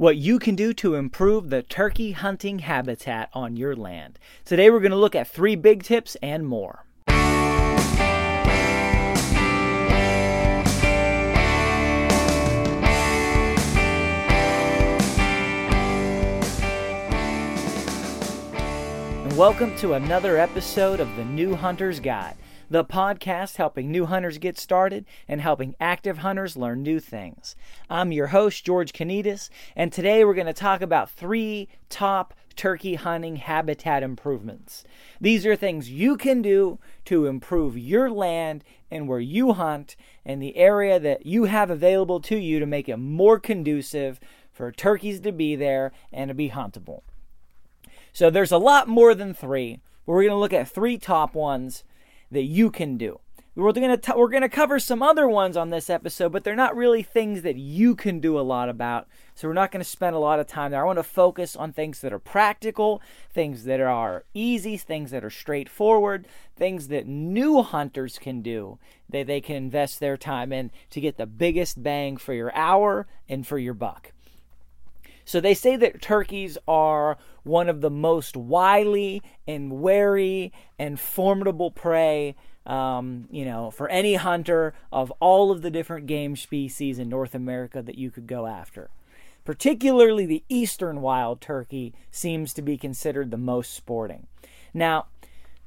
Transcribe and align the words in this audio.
what 0.00 0.16
you 0.16 0.38
can 0.38 0.54
do 0.54 0.72
to 0.72 0.94
improve 0.94 1.50
the 1.50 1.62
turkey 1.62 2.12
hunting 2.12 2.60
habitat 2.60 3.28
on 3.34 3.54
your 3.54 3.76
land. 3.76 4.18
Today, 4.46 4.70
we're 4.70 4.80
going 4.80 4.92
to 4.92 4.96
look 4.96 5.14
at 5.14 5.28
three 5.28 5.56
big 5.56 5.82
tips 5.82 6.16
and 6.22 6.46
more. 6.46 6.86
And 19.18 19.36
welcome 19.36 19.76
to 19.76 19.92
another 19.92 20.38
episode 20.38 21.00
of 21.00 21.14
the 21.16 21.26
New 21.26 21.54
Hunter's 21.54 22.00
Guide 22.00 22.36
the 22.70 22.84
podcast 22.84 23.56
helping 23.56 23.90
new 23.90 24.06
hunters 24.06 24.38
get 24.38 24.56
started 24.56 25.04
and 25.26 25.40
helping 25.40 25.74
active 25.80 26.18
hunters 26.18 26.56
learn 26.56 26.82
new 26.82 27.00
things. 27.00 27.56
I'm 27.90 28.12
your 28.12 28.28
host, 28.28 28.64
George 28.64 28.92
Kanitas, 28.92 29.50
and 29.74 29.92
today 29.92 30.24
we're 30.24 30.34
going 30.34 30.46
to 30.46 30.52
talk 30.52 30.80
about 30.80 31.10
three 31.10 31.68
top 31.88 32.32
turkey 32.54 32.94
hunting 32.94 33.36
habitat 33.36 34.04
improvements. 34.04 34.84
These 35.20 35.44
are 35.46 35.56
things 35.56 35.90
you 35.90 36.16
can 36.16 36.42
do 36.42 36.78
to 37.06 37.26
improve 37.26 37.76
your 37.76 38.08
land 38.08 38.62
and 38.88 39.08
where 39.08 39.20
you 39.20 39.52
hunt 39.52 39.96
and 40.24 40.40
the 40.40 40.56
area 40.56 41.00
that 41.00 41.26
you 41.26 41.44
have 41.44 41.70
available 41.70 42.20
to 42.20 42.36
you 42.36 42.60
to 42.60 42.66
make 42.66 42.88
it 42.88 42.98
more 42.98 43.40
conducive 43.40 44.20
for 44.52 44.70
turkeys 44.70 45.18
to 45.20 45.32
be 45.32 45.56
there 45.56 45.90
and 46.12 46.28
to 46.28 46.34
be 46.34 46.50
huntable. 46.50 47.02
So 48.12 48.30
there's 48.30 48.52
a 48.52 48.58
lot 48.58 48.86
more 48.86 49.14
than 49.14 49.34
three. 49.34 49.80
We're 50.06 50.22
going 50.22 50.30
to 50.30 50.36
look 50.36 50.52
at 50.52 50.68
three 50.68 50.98
top 50.98 51.34
ones 51.34 51.82
that 52.30 52.44
you 52.44 52.70
can 52.70 52.96
do. 52.96 53.20
We're 53.56 53.72
going 53.72 54.00
to 54.00 54.14
we're 54.16 54.28
going 54.28 54.42
to 54.42 54.48
cover 54.48 54.78
some 54.78 55.02
other 55.02 55.28
ones 55.28 55.56
on 55.56 55.70
this 55.70 55.90
episode, 55.90 56.30
but 56.30 56.44
they're 56.44 56.54
not 56.54 56.76
really 56.76 57.02
things 57.02 57.42
that 57.42 57.56
you 57.56 57.96
can 57.96 58.20
do 58.20 58.38
a 58.38 58.42
lot 58.42 58.68
about. 58.68 59.08
So 59.34 59.48
we're 59.48 59.54
not 59.54 59.72
going 59.72 59.82
to 59.82 59.90
spend 59.90 60.14
a 60.14 60.20
lot 60.20 60.38
of 60.38 60.46
time 60.46 60.70
there. 60.70 60.80
I 60.80 60.86
want 60.86 61.00
to 61.00 61.02
focus 61.02 61.56
on 61.56 61.72
things 61.72 62.00
that 62.00 62.12
are 62.12 62.20
practical, 62.20 63.02
things 63.32 63.64
that 63.64 63.80
are 63.80 64.24
easy, 64.34 64.76
things 64.76 65.10
that 65.10 65.24
are 65.24 65.30
straightforward, 65.30 66.28
things 66.56 66.88
that 66.88 67.08
new 67.08 67.62
hunters 67.62 68.18
can 68.18 68.40
do 68.40 68.78
that 69.08 69.26
they 69.26 69.40
can 69.40 69.56
invest 69.56 69.98
their 69.98 70.16
time 70.16 70.52
in 70.52 70.70
to 70.90 71.00
get 71.00 71.16
the 71.16 71.26
biggest 71.26 71.82
bang 71.82 72.16
for 72.16 72.32
your 72.32 72.54
hour 72.54 73.08
and 73.28 73.46
for 73.46 73.58
your 73.58 73.74
buck. 73.74 74.12
So 75.30 75.40
they 75.40 75.54
say 75.54 75.76
that 75.76 76.02
turkeys 76.02 76.58
are 76.66 77.16
one 77.44 77.68
of 77.68 77.82
the 77.82 77.90
most 77.90 78.36
wily 78.36 79.22
and 79.46 79.80
wary 79.80 80.52
and 80.76 80.98
formidable 80.98 81.70
prey, 81.70 82.34
um, 82.66 83.28
you 83.30 83.44
know, 83.44 83.70
for 83.70 83.88
any 83.90 84.16
hunter 84.16 84.74
of 84.90 85.12
all 85.20 85.52
of 85.52 85.62
the 85.62 85.70
different 85.70 86.08
game 86.08 86.34
species 86.34 86.98
in 86.98 87.08
North 87.08 87.32
America 87.32 87.80
that 87.80 87.96
you 87.96 88.10
could 88.10 88.26
go 88.26 88.48
after. 88.48 88.90
Particularly 89.44 90.26
the 90.26 90.42
eastern 90.48 91.00
wild 91.00 91.40
turkey 91.40 91.94
seems 92.10 92.52
to 92.54 92.60
be 92.60 92.76
considered 92.76 93.30
the 93.30 93.36
most 93.36 93.72
sporting. 93.72 94.26
Now, 94.74 95.06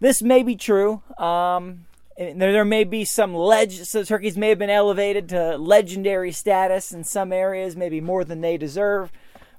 this 0.02 0.22
may 0.22 0.44
be 0.44 0.58
true. 0.58 1.04
Um, 1.18 1.86
there, 2.18 2.66
may 2.66 2.84
be 2.84 3.06
some 3.06 3.34
leg. 3.34 3.72
So 3.72 4.04
turkeys 4.04 4.38
may 4.38 4.50
have 4.50 4.60
been 4.60 4.70
elevated 4.70 5.30
to 5.30 5.58
legendary 5.58 6.34
status 6.34 6.92
in 6.92 7.06
some 7.06 7.32
areas, 7.32 7.78
maybe 7.78 8.02
more 8.02 8.26
than 8.26 8.42
they 8.42 8.58
deserve 8.58 9.10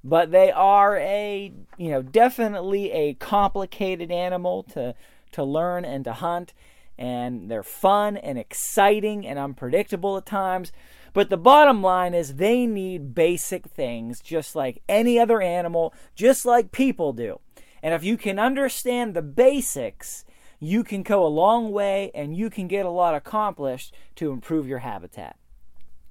but 0.04 0.30
they 0.30 0.52
are 0.52 0.98
a 0.98 1.52
you 1.78 1.90
know 1.90 2.02
definitely 2.02 2.92
a 2.92 3.14
complicated 3.14 4.12
animal 4.12 4.62
to 4.62 4.94
to 5.32 5.42
learn 5.42 5.84
and 5.84 6.04
to 6.04 6.12
hunt 6.12 6.52
and 6.96 7.50
they're 7.50 7.64
fun 7.64 8.16
and 8.18 8.38
exciting 8.38 9.26
and 9.26 9.36
unpredictable 9.36 10.16
at 10.16 10.24
times. 10.24 10.70
But 11.12 11.28
the 11.28 11.36
bottom 11.36 11.82
line 11.82 12.14
is 12.14 12.36
they 12.36 12.66
need 12.66 13.14
basic 13.14 13.66
things 13.66 14.20
just 14.20 14.54
like 14.54 14.82
any 14.88 15.18
other 15.18 15.40
animal 15.40 15.94
just 16.14 16.44
like 16.44 16.70
people 16.70 17.12
do. 17.12 17.40
And 17.82 17.94
if 17.94 18.04
you 18.04 18.16
can 18.16 18.38
understand 18.38 19.14
the 19.14 19.22
basics 19.22 20.24
you 20.60 20.84
can 20.84 21.02
go 21.02 21.26
a 21.26 21.28
long 21.28 21.72
way 21.72 22.10
and 22.14 22.36
you 22.36 22.48
can 22.48 22.68
get 22.68 22.86
a 22.86 22.90
lot 22.90 23.14
accomplished 23.14 23.92
to 24.14 24.30
improve 24.30 24.66
your 24.68 24.78
habitat. 24.78 25.36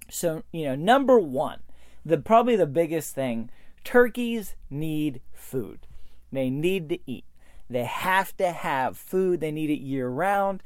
So 0.10 0.44
you 0.52 0.66
know 0.66 0.76
number 0.76 1.20
1 1.20 1.60
the 2.06 2.18
probably 2.18 2.56
the 2.56 2.68
biggest 2.68 3.16
thing 3.16 3.50
Turkeys 3.84 4.56
need 4.70 5.22
food. 5.34 5.88
They 6.32 6.50
need 6.50 6.90
to 6.90 7.00
eat. 7.06 7.26
They 7.70 7.84
have 7.84 8.36
to 8.38 8.52
have 8.52 8.98
food. 8.98 9.40
They 9.40 9.52
need 9.52 9.70
it 9.70 9.80
year 9.80 10.10
round. 10.10 10.64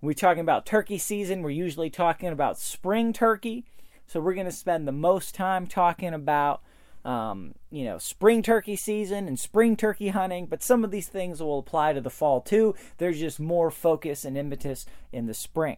We're 0.00 0.14
talking 0.14 0.40
about 0.40 0.66
turkey 0.66 0.98
season. 0.98 1.42
We're 1.42 1.50
usually 1.50 1.90
talking 1.90 2.30
about 2.30 2.58
spring 2.58 3.12
turkey. 3.12 3.64
So 4.06 4.20
we're 4.20 4.34
going 4.34 4.46
to 4.46 4.52
spend 4.52 4.88
the 4.88 4.92
most 4.92 5.34
time 5.34 5.66
talking 5.66 6.14
about, 6.14 6.62
um, 7.04 7.54
you 7.70 7.84
know, 7.84 7.98
spring 7.98 8.42
turkey 8.42 8.76
season 8.76 9.28
and 9.28 9.38
spring 9.38 9.76
turkey 9.76 10.08
hunting. 10.08 10.46
But 10.46 10.62
some 10.62 10.84
of 10.84 10.90
these 10.90 11.08
things 11.08 11.42
will 11.42 11.58
apply 11.58 11.92
to 11.92 12.00
the 12.00 12.10
fall 12.10 12.40
too. 12.40 12.74
There's 12.98 13.20
just 13.20 13.38
more 13.38 13.70
focus 13.70 14.24
and 14.24 14.36
impetus 14.36 14.86
in 15.12 15.26
the 15.26 15.34
spring. 15.34 15.76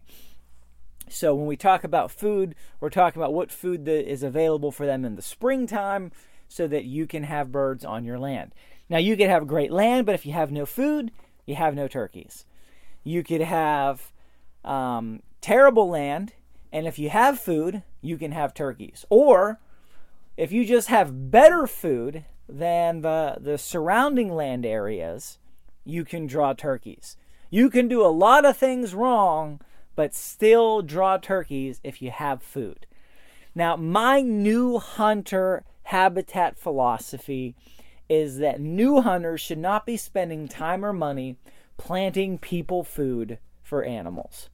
So 1.08 1.34
when 1.34 1.46
we 1.46 1.56
talk 1.56 1.84
about 1.84 2.10
food, 2.10 2.54
we're 2.80 2.90
talking 2.90 3.20
about 3.20 3.34
what 3.34 3.50
food 3.50 3.84
that 3.84 4.10
is 4.10 4.22
available 4.22 4.70
for 4.70 4.86
them 4.86 5.04
in 5.04 5.16
the 5.16 5.22
springtime 5.22 6.12
so 6.52 6.66
that 6.68 6.84
you 6.84 7.06
can 7.06 7.24
have 7.24 7.50
birds 7.50 7.84
on 7.84 8.04
your 8.04 8.18
land. 8.18 8.52
Now, 8.88 8.98
you 8.98 9.16
could 9.16 9.30
have 9.30 9.46
great 9.46 9.72
land, 9.72 10.04
but 10.04 10.14
if 10.14 10.26
you 10.26 10.32
have 10.32 10.52
no 10.52 10.66
food, 10.66 11.10
you 11.46 11.54
have 11.54 11.74
no 11.74 11.88
turkeys. 11.88 12.44
You 13.04 13.24
could 13.24 13.40
have 13.40 14.12
um, 14.64 15.22
terrible 15.40 15.88
land, 15.88 16.34
and 16.70 16.86
if 16.86 16.98
you 16.98 17.08
have 17.08 17.38
food, 17.38 17.82
you 18.02 18.18
can 18.18 18.32
have 18.32 18.52
turkeys. 18.52 19.06
Or 19.08 19.60
if 20.36 20.52
you 20.52 20.66
just 20.66 20.88
have 20.88 21.30
better 21.30 21.66
food 21.66 22.24
than 22.48 23.00
the, 23.00 23.38
the 23.40 23.56
surrounding 23.56 24.34
land 24.34 24.66
areas, 24.66 25.38
you 25.84 26.04
can 26.04 26.26
draw 26.26 26.52
turkeys. 26.52 27.16
You 27.48 27.70
can 27.70 27.88
do 27.88 28.04
a 28.04 28.08
lot 28.08 28.44
of 28.44 28.56
things 28.56 28.94
wrong, 28.94 29.60
but 29.96 30.14
still 30.14 30.82
draw 30.82 31.16
turkeys 31.16 31.80
if 31.82 32.02
you 32.02 32.10
have 32.10 32.42
food. 32.42 32.86
Now, 33.54 33.76
my 33.76 34.20
new 34.20 34.78
hunter 34.78 35.64
habitat 35.92 36.58
philosophy 36.58 37.54
is 38.08 38.38
that 38.38 38.58
new 38.58 39.02
hunters 39.02 39.42
should 39.42 39.58
not 39.58 39.84
be 39.84 39.94
spending 39.94 40.48
time 40.48 40.82
or 40.82 40.92
money 40.92 41.36
planting 41.76 42.38
people 42.38 42.82
food 42.82 43.38
for 43.62 43.84
animals. 43.84 44.48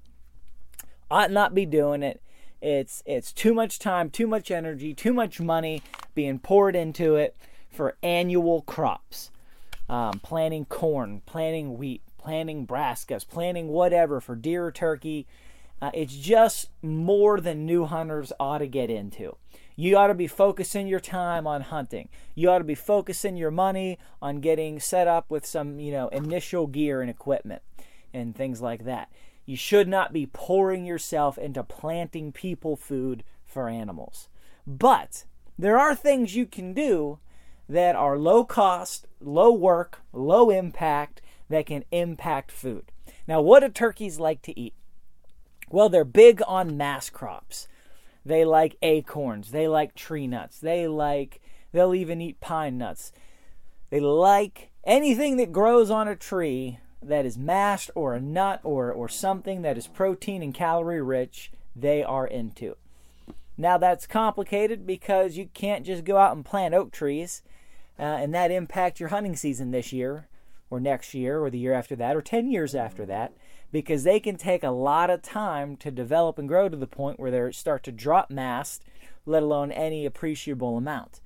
Ought 1.09 1.31
not 1.31 1.55
be 1.55 1.65
doing 1.65 2.03
it. 2.03 2.21
It's 2.61 3.05
it's 3.07 3.33
too 3.33 3.55
much 3.55 3.79
time, 3.79 4.11
too 4.11 4.27
much 4.27 4.51
energy, 4.51 4.93
too 4.95 5.13
much 5.13 5.39
money 5.39 5.81
being 6.13 6.41
poured 6.41 6.75
into 6.75 7.15
it 7.15 7.37
for 7.71 7.97
annual 8.03 8.63
crops. 8.63 9.31
Um, 9.89 10.19
planting 10.19 10.65
corn, 10.65 11.23
planting 11.25 11.79
wheat, 11.79 12.03
planting 12.19 12.67
brassicas, 12.67 13.27
planting 13.27 13.69
whatever 13.69 14.21
for 14.21 14.35
deer 14.35 14.67
or 14.67 14.73
turkey. 14.73 15.29
Uh, 15.81 15.93
it's 15.95 16.17
just 16.17 16.71
more 16.83 17.41
than 17.41 17.65
new 17.65 17.85
hunters 17.85 18.33
ought 18.41 18.59
to 18.59 18.67
get 18.67 18.91
into. 18.91 19.37
You 19.81 19.97
ought 19.97 20.09
to 20.09 20.15
be 20.15 20.27
focusing 20.27 20.89
your 20.89 20.99
time 20.99 21.47
on 21.47 21.61
hunting. 21.61 22.09
You 22.35 22.51
ought 22.51 22.59
to 22.59 22.65
be 22.65 22.75
focusing 22.75 23.37
your 23.37 23.53
money 23.53 23.97
on 24.21 24.41
getting 24.41 24.81
set 24.81 25.07
up 25.07 25.31
with 25.31 25.47
some, 25.47 25.79
you 25.79 25.93
know, 25.93 26.09
initial 26.09 26.67
gear 26.67 27.01
and 27.01 27.09
equipment 27.09 27.63
and 28.13 28.35
things 28.35 28.61
like 28.61 28.87
that. 28.87 29.09
You 29.47 29.55
should 29.55 29.87
not 29.87 30.13
be 30.13 30.27
pouring 30.27 30.85
yourself 30.85 31.39
into 31.39 31.63
planting 31.63 32.33
people 32.33 32.75
food 32.75 33.23
for 33.47 33.69
animals. 33.69 34.29
But 34.67 35.27
there 35.57 35.79
are 35.79 35.95
things 35.95 36.35
you 36.35 36.45
can 36.45 36.75
do 36.75 37.21
that 37.69 37.95
are 37.95 38.19
low 38.19 38.43
cost, 38.43 39.07
low 39.21 39.53
work, 39.53 40.01
low 40.13 40.51
impact 40.51 41.23
that 41.51 41.67
can 41.67 41.85
impact 41.93 42.51
food. 42.51 42.91
Now, 43.29 43.41
what 43.41 43.61
do 43.61 43.69
turkeys 43.69 44.19
like 44.19 44.43
to 44.43 44.59
eat? 44.59 44.75
Well, 45.71 45.89
they're 45.89 46.05
big 46.05 46.43
on 46.49 46.77
mast 46.77 47.13
crops. 47.13 47.69
They 48.29 48.45
like 48.45 48.77
acorns, 48.83 49.53
they 49.53 49.67
like 49.69 49.95
tree 49.95 50.27
nuts, 50.27 50.59
they 50.59 50.87
like 50.87 51.41
they'll 51.73 51.95
even 51.95 52.21
eat 52.21 52.41
pine 52.41 52.77
nuts. 52.77 53.11
They 53.89 54.01
like 54.01 54.71
anything 54.85 55.39
that 55.39 55.51
grows 55.51 55.91
on 55.91 56.09
a 56.09 56.15
tree 56.15 56.79
that 57.03 57.25
is 57.25 57.39
mast 57.39 57.91
or 57.95 58.13
a 58.13 58.21
nut 58.21 58.61
or 58.65 58.93
or 58.93 59.09
something 59.09 59.63
that 59.63 59.79
is 59.79 59.87
protein 59.87 60.43
and 60.43 60.53
calorie 60.53 61.01
rich, 61.01 61.51
they 61.75 62.03
are 62.03 62.27
into. 62.27 62.77
Now 63.57 63.79
that's 63.79 64.07
complicated 64.07 64.87
because 64.87 65.39
you 65.39 65.49
can't 65.55 65.87
just 65.87 66.05
go 66.05 66.19
out 66.19 66.37
and 66.37 66.45
plant 66.45 66.75
oak 66.75 66.93
trees 66.93 67.41
uh, 67.99 68.03
and 68.03 68.35
that 68.35 68.51
impact 68.51 69.01
your 69.01 69.09
hunting 69.09 69.37
season 69.37 69.71
this 69.71 69.91
year 69.91 70.29
or 70.71 70.81
next 70.81 71.15
year 71.15 71.43
or 71.43 71.51
the 71.51 71.59
year 71.59 71.73
after 71.73 71.97
that 71.97 72.17
or 72.17 72.23
10 72.23 72.51
years 72.51 72.75
after 72.75 73.07
that 73.07 73.33
because 73.73 74.05
they 74.05 74.21
can 74.21 74.37
take 74.37 74.63
a 74.63 74.71
lot 74.71 75.11
of 75.11 75.23
time 75.23 75.77
to 75.77 75.91
develop 75.91 76.39
and 76.39 76.49
grow 76.49 76.69
to 76.69 76.77
the 76.77 76.87
point 76.87 77.21
where 77.21 77.31
they 77.31 77.53
start 77.53 77.83
to 77.85 77.93
drop 77.93 78.31
mast, 78.31 78.83
let 79.27 79.43
alone 79.43 79.71
any 79.71 80.07
appreciable 80.07 80.77
amount. 80.77 81.21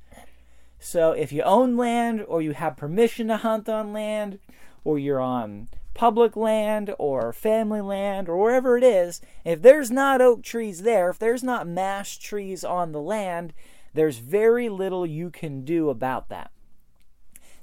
So 0.79 1.12
if 1.12 1.33
you 1.33 1.43
own 1.43 1.77
land 1.77 2.25
or 2.27 2.43
you 2.43 2.53
have 2.53 2.77
permission 2.77 3.29
to 3.29 3.37
hunt 3.37 3.69
on 3.69 3.93
land 3.93 4.41
or 4.83 4.99
you're 4.99 5.21
on 5.21 5.69
public 5.94 6.35
land 6.35 6.94
or 6.99 7.33
family 7.33 7.81
land 7.81 8.29
or 8.29 8.37
wherever 8.37 8.77
it 8.77 8.83
is, 8.83 9.21
if 9.44 9.62
there's 9.62 9.91
not 9.91 10.21
oak 10.21 10.43
trees 10.43 10.83
there, 10.83 11.11
if 11.11 11.19
there's 11.19 11.44
not 11.44 11.69
mast 11.69 12.21
trees 12.21 12.65
on 12.65 12.91
the 12.91 13.00
land, 13.00 13.53
there's 13.94 14.19
very 14.19 14.69
little 14.69 15.06
you 15.06 15.31
can 15.31 15.65
do 15.65 15.89
about 15.89 16.29
that. 16.31 16.50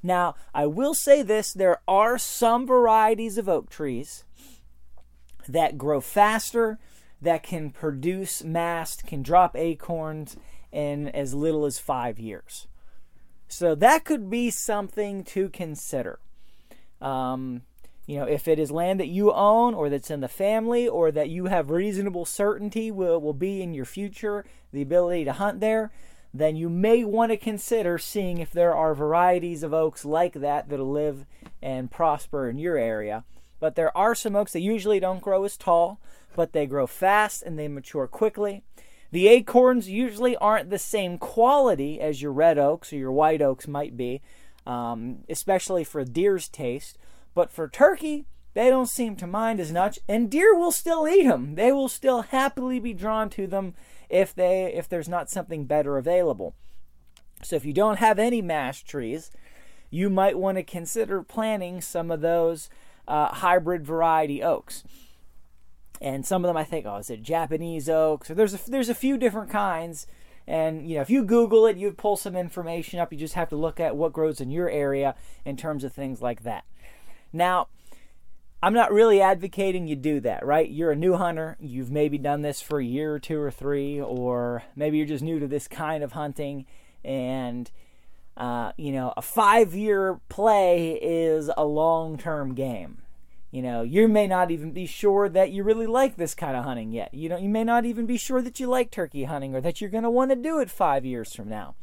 Now, 0.02 0.36
I 0.54 0.66
will 0.66 0.94
say 0.94 1.22
this 1.22 1.54
there 1.54 1.80
are 1.88 2.18
some 2.18 2.66
varieties 2.66 3.38
of 3.38 3.50
oak 3.50 3.70
trees 3.70 4.24
that 5.48 5.78
grow 5.78 6.00
faster, 6.00 6.80
that 7.22 7.44
can 7.44 7.70
produce 7.72 8.44
mast, 8.44 9.06
can 9.06 9.22
drop 9.22 9.56
acorns 9.56 10.38
in 10.72 11.10
as 11.10 11.34
little 11.34 11.66
as 11.66 11.80
five 11.80 12.20
years. 12.20 12.68
So 13.48 13.76
that 13.76 14.06
could 14.06 14.30
be 14.30 14.52
something 14.52 15.24
to 15.26 15.50
consider. 15.50 16.20
Um, 17.02 17.64
you 18.06 18.18
know, 18.18 18.26
if 18.26 18.48
it 18.48 18.60
is 18.60 18.72
land 18.72 19.00
that 19.00 19.08
you 19.08 19.32
own 19.34 19.74
or 19.74 19.90
that's 19.90 20.12
in 20.12 20.22
the 20.22 20.28
family 20.28 20.88
or 20.88 21.12
that 21.12 21.30
you 21.30 21.46
have 21.46 21.70
reasonable 21.70 22.26
certainty 22.26 22.92
will, 22.92 23.20
will 23.20 23.34
be 23.34 23.62
in 23.62 23.74
your 23.74 23.86
future, 23.86 24.46
the 24.72 24.82
ability 24.82 25.26
to 25.26 25.34
hunt 25.34 25.60
there, 25.60 25.92
then 26.34 26.56
you 26.56 26.70
may 26.70 27.04
want 27.04 27.32
to 27.32 27.38
consider 27.38 27.98
seeing 27.98 28.38
if 28.38 28.52
there 28.52 28.76
are 28.76 28.94
varieties 28.94 29.64
of 29.64 29.74
oaks 29.74 30.06
like 30.06 30.34
that 30.34 30.70
that'll 30.70 30.92
live 30.92 31.26
and 31.62 31.92
prosper 31.92 32.50
in 32.50 32.58
your 32.58 32.78
area. 32.78 33.24
But 33.60 33.76
there 33.76 33.96
are 33.98 34.16
some 34.16 34.36
oaks 34.36 34.54
that 34.54 34.62
usually 34.62 35.00
don't 35.00 35.22
grow 35.22 35.44
as 35.44 35.58
tall, 35.58 36.00
but 36.36 36.54
they 36.54 36.66
grow 36.66 36.88
fast 36.88 37.42
and 37.42 37.58
they 37.58 37.68
mature 37.68 38.08
quickly. 38.08 38.64
The 39.12 39.28
acorns 39.28 39.90
usually 39.90 40.38
aren't 40.38 40.70
the 40.70 40.80
same 40.80 41.18
quality 41.18 42.00
as 42.00 42.22
your 42.22 42.32
red 42.32 42.60
oaks 42.60 42.94
or 42.94 42.98
your 42.98 43.12
white 43.12 43.42
oaks 43.42 43.68
might 43.68 43.98
be, 43.98 44.22
um, 44.68 45.24
especially 45.28 45.84
for 45.84 46.06
deer's 46.06 46.48
taste. 46.48 46.98
But 47.34 47.52
for 47.52 47.68
turkey, 47.68 48.26
they 48.54 48.70
don't 48.70 48.90
seem 48.90 49.16
to 49.18 49.28
mind 49.28 49.60
as 49.60 49.72
much, 49.72 50.00
and 50.08 50.30
deer 50.30 50.56
will 50.56 50.72
still 50.72 51.08
eat 51.08 51.28
them. 51.28 51.56
They 51.56 51.72
will 51.72 51.90
still 51.90 52.22
happily 52.22 52.80
be 52.80 52.94
drawn 52.94 53.30
to 53.32 53.48
them 53.48 53.74
if 54.10 54.34
they 54.34 54.74
if 54.74 54.90
there's 54.90 55.10
not 55.10 55.30
something 55.30 55.66
better 55.66 55.98
available. 55.98 56.56
So 57.44 57.56
if 57.56 57.66
you 57.66 57.74
don't 57.74 57.98
have 58.00 58.20
any 58.20 58.42
mast 58.42 58.88
trees, 58.88 59.32
you 59.90 60.10
might 60.10 60.38
want 60.38 60.58
to 60.58 60.64
consider 60.64 61.24
planting 61.24 61.82
some 61.82 62.12
of 62.12 62.22
those 62.22 62.70
uh, 63.08 63.28
hybrid 63.28 63.86
variety 63.86 64.44
oaks. 64.44 64.84
And 66.02 66.26
some 66.26 66.46
of 66.46 66.50
them, 66.50 66.58
I 66.58 66.64
think, 66.64 66.86
oh, 66.86 66.98
is 66.98 67.10
it 67.10 67.24
Japanese 67.24 67.90
oaks? 67.90 68.30
Or 68.30 68.36
there's 68.36 68.54
a, 68.54 68.72
there's 68.72 68.90
a 68.90 68.96
few 68.96 69.18
different 69.18 69.50
kinds. 69.50 70.08
And 70.48 70.88
you 70.88 70.96
know, 70.96 71.02
if 71.02 71.10
you 71.10 71.24
Google 71.24 71.66
it, 71.66 71.78
you 71.78 71.92
pull 71.92 72.16
some 72.16 72.36
information 72.36 73.00
up. 73.00 73.12
You 73.12 73.20
just 73.20 73.34
have 73.34 73.50
to 73.50 73.56
look 73.56 73.80
at 73.80 73.96
what 73.96 74.14
grows 74.14 74.40
in 74.40 74.50
your 74.50 74.70
area 74.70 75.16
in 75.46 75.58
terms 75.58 75.84
of 75.84 75.94
things 75.94 76.22
like 76.22 76.44
that. 76.44 76.66
Now, 77.34 77.68
I'm 78.62 78.74
not 78.74 78.92
really 78.92 79.22
advocating 79.22 79.88
you 79.88 79.96
do 79.96 80.20
that, 80.22 80.46
right? 80.46 80.70
You're 80.70 80.92
a 80.92 80.96
new 80.96 81.16
hunter. 81.16 81.56
You've 81.60 81.92
maybe 81.92 82.18
done 82.18 82.42
this 82.42 82.62
for 82.62 82.80
a 82.80 82.86
year 82.86 83.14
or 83.14 83.20
two 83.20 83.40
or 83.40 83.52
three, 83.52 84.02
or 84.02 84.64
maybe 84.76 84.98
you're 84.98 85.08
just 85.08 85.24
new 85.24 85.40
to 85.40 85.48
this 85.48 85.68
kind 85.68 86.04
of 86.04 86.12
hunting. 86.12 86.66
And, 87.04 87.72
uh, 88.36 88.74
you 88.76 88.92
know, 88.92 89.14
a 89.16 89.22
five 89.22 89.74
year 89.74 90.20
play 90.28 91.00
is 91.02 91.50
a 91.56 91.64
long 91.64 92.18
term 92.18 92.54
game. 92.54 93.02
You 93.52 93.62
know, 93.62 93.82
you 93.82 94.08
may 94.08 94.28
not 94.28 94.52
even 94.52 94.72
be 94.72 94.86
sure 94.86 95.28
that 95.30 95.52
you 95.52 95.64
really 95.64 95.88
like 95.88 96.18
this 96.18 96.36
kind 96.36 96.56
of 96.56 96.66
hunting 96.66 96.92
yet. 96.92 97.14
You 97.14 97.30
know, 97.30 97.38
you 97.38 97.50
may 97.50 97.64
not 97.64 97.86
even 97.86 98.06
be 98.06 98.18
sure 98.18 98.42
that 98.42 98.60
you 98.60 98.68
like 98.68 98.92
turkey 98.92 99.24
hunting 99.24 99.56
or 99.56 99.62
that 99.62 99.82
you're 99.82 99.90
going 99.90 100.04
to 100.04 100.10
want 100.10 100.32
to 100.32 100.36
do 100.36 100.60
it 100.60 100.70
five 100.70 101.06
years 101.06 101.34
from 101.34 101.50
now. 101.50 101.76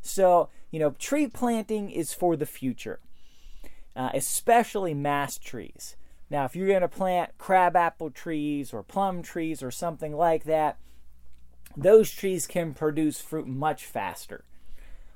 So, 0.00 0.48
you 0.70 0.78
know, 0.78 0.90
tree 0.90 1.26
planting 1.26 1.90
is 1.90 2.12
for 2.12 2.36
the 2.36 2.46
future 2.46 3.00
uh, 3.98 4.10
especially 4.14 4.94
mast 4.94 5.42
trees. 5.42 5.96
Now, 6.30 6.44
if 6.44 6.54
you're 6.54 6.68
going 6.68 6.82
to 6.82 6.88
plant 6.88 7.38
crabapple 7.38 8.10
trees 8.10 8.72
or 8.72 8.82
plum 8.82 9.22
trees 9.22 9.62
or 9.62 9.70
something 9.70 10.14
like 10.14 10.44
that, 10.44 10.78
those 11.76 12.10
trees 12.10 12.46
can 12.46 12.74
produce 12.74 13.20
fruit 13.20 13.46
much 13.46 13.86
faster. 13.86 14.44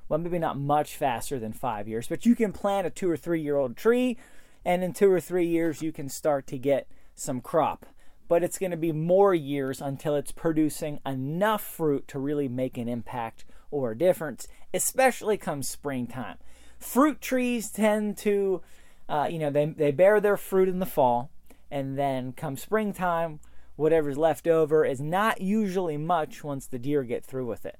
Well, 0.09 0.19
maybe 0.19 0.39
not 0.39 0.57
much 0.57 0.95
faster 0.95 1.39
than 1.39 1.53
five 1.53 1.87
years, 1.87 2.07
but 2.07 2.25
you 2.25 2.35
can 2.35 2.51
plant 2.51 2.87
a 2.87 2.89
two 2.89 3.09
or 3.09 3.17
three 3.17 3.41
year 3.41 3.57
old 3.57 3.77
tree, 3.77 4.17
and 4.65 4.83
in 4.83 4.93
two 4.93 5.11
or 5.11 5.19
three 5.19 5.47
years, 5.47 5.81
you 5.81 5.91
can 5.91 6.09
start 6.09 6.47
to 6.47 6.57
get 6.57 6.87
some 7.15 7.41
crop. 7.41 7.85
But 8.27 8.43
it's 8.43 8.57
going 8.57 8.71
to 8.71 8.77
be 8.77 8.91
more 8.91 9.35
years 9.35 9.81
until 9.81 10.15
it's 10.15 10.31
producing 10.31 10.99
enough 11.05 11.61
fruit 11.61 12.07
to 12.09 12.19
really 12.19 12.47
make 12.47 12.77
an 12.77 12.87
impact 12.87 13.45
or 13.69 13.91
a 13.91 13.97
difference, 13.97 14.47
especially 14.73 15.37
come 15.37 15.61
springtime 15.61 16.37
fruit 16.83 17.21
trees 17.21 17.71
tend 17.71 18.17
to, 18.17 18.61
uh, 19.09 19.27
you 19.29 19.39
know, 19.39 19.49
they, 19.49 19.65
they 19.65 19.91
bear 19.91 20.19
their 20.19 20.37
fruit 20.37 20.69
in 20.69 20.79
the 20.79 20.85
fall, 20.85 21.29
and 21.69 21.97
then 21.97 22.33
come 22.33 22.55
springtime, 22.55 23.39
whatever's 23.75 24.17
left 24.17 24.47
over 24.47 24.85
is 24.85 25.01
not 25.01 25.41
usually 25.41 25.97
much 25.97 26.43
once 26.43 26.65
the 26.65 26.79
deer 26.79 27.03
get 27.03 27.25
through 27.25 27.45
with 27.45 27.65
it. 27.65 27.79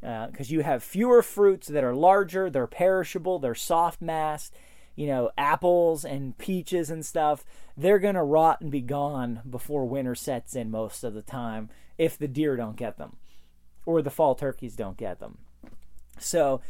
Because 0.00 0.50
uh, 0.50 0.54
you 0.54 0.60
have 0.62 0.82
fewer 0.82 1.22
fruits 1.22 1.68
that 1.68 1.84
are 1.84 1.94
larger, 1.94 2.48
they're 2.48 2.66
perishable, 2.66 3.38
they're 3.38 3.54
soft 3.54 4.00
mast. 4.00 4.54
You 4.96 5.06
know, 5.06 5.30
apples 5.38 6.04
and 6.04 6.36
peaches 6.36 6.90
and 6.90 7.06
stuff, 7.06 7.44
they're 7.76 7.98
going 7.98 8.16
to 8.16 8.22
rot 8.22 8.60
and 8.60 8.70
be 8.70 8.80
gone 8.80 9.40
before 9.48 9.86
winter 9.86 10.14
sets 10.14 10.54
in 10.54 10.70
most 10.70 11.04
of 11.04 11.14
the 11.14 11.22
time 11.22 11.70
if 11.96 12.18
the 12.18 12.28
deer 12.28 12.56
don't 12.56 12.76
get 12.76 12.98
them 12.98 13.16
or 13.86 14.02
the 14.02 14.10
fall 14.10 14.34
turkeys 14.34 14.76
don't 14.76 14.96
get 14.96 15.20
them. 15.20 15.38
So, 16.18 16.60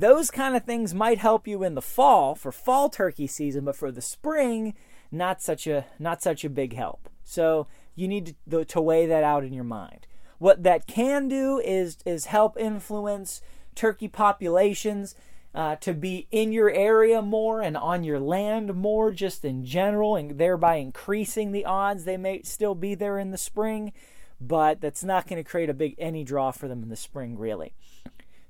those 0.00 0.30
kind 0.30 0.54
of 0.54 0.64
things 0.64 0.94
might 0.94 1.18
help 1.18 1.48
you 1.48 1.64
in 1.64 1.74
the 1.74 1.82
fall 1.82 2.36
for 2.36 2.52
fall 2.52 2.88
turkey 2.88 3.26
season, 3.26 3.64
but 3.64 3.74
for 3.74 3.90
the 3.90 4.00
spring, 4.00 4.74
not 5.10 5.42
such 5.42 5.66
a 5.66 5.86
not 5.98 6.22
such 6.22 6.44
a 6.44 6.50
big 6.50 6.72
help. 6.72 7.08
So 7.24 7.66
you 7.96 8.06
need 8.06 8.36
to, 8.48 8.64
to 8.64 8.80
weigh 8.80 9.06
that 9.06 9.24
out 9.24 9.42
in 9.42 9.52
your 9.52 9.64
mind. 9.64 10.06
What 10.38 10.62
that 10.62 10.86
can 10.86 11.26
do 11.26 11.58
is 11.58 11.98
is 12.06 12.26
help 12.26 12.56
influence 12.56 13.42
turkey 13.74 14.06
populations 14.06 15.16
uh, 15.52 15.74
to 15.76 15.94
be 15.94 16.28
in 16.30 16.52
your 16.52 16.70
area 16.70 17.20
more 17.20 17.60
and 17.60 17.76
on 17.76 18.04
your 18.04 18.20
land 18.20 18.74
more, 18.74 19.10
just 19.10 19.44
in 19.44 19.64
general, 19.64 20.14
and 20.14 20.38
thereby 20.38 20.76
increasing 20.76 21.50
the 21.50 21.64
odds 21.64 22.04
they 22.04 22.16
may 22.16 22.42
still 22.42 22.76
be 22.76 22.94
there 22.94 23.18
in 23.18 23.32
the 23.32 23.38
spring. 23.38 23.92
But 24.40 24.80
that's 24.80 25.02
not 25.02 25.26
going 25.26 25.42
to 25.42 25.50
create 25.50 25.70
a 25.70 25.74
big 25.74 25.96
any 25.98 26.22
draw 26.22 26.52
for 26.52 26.68
them 26.68 26.84
in 26.84 26.88
the 26.88 26.94
spring, 26.94 27.36
really. 27.36 27.72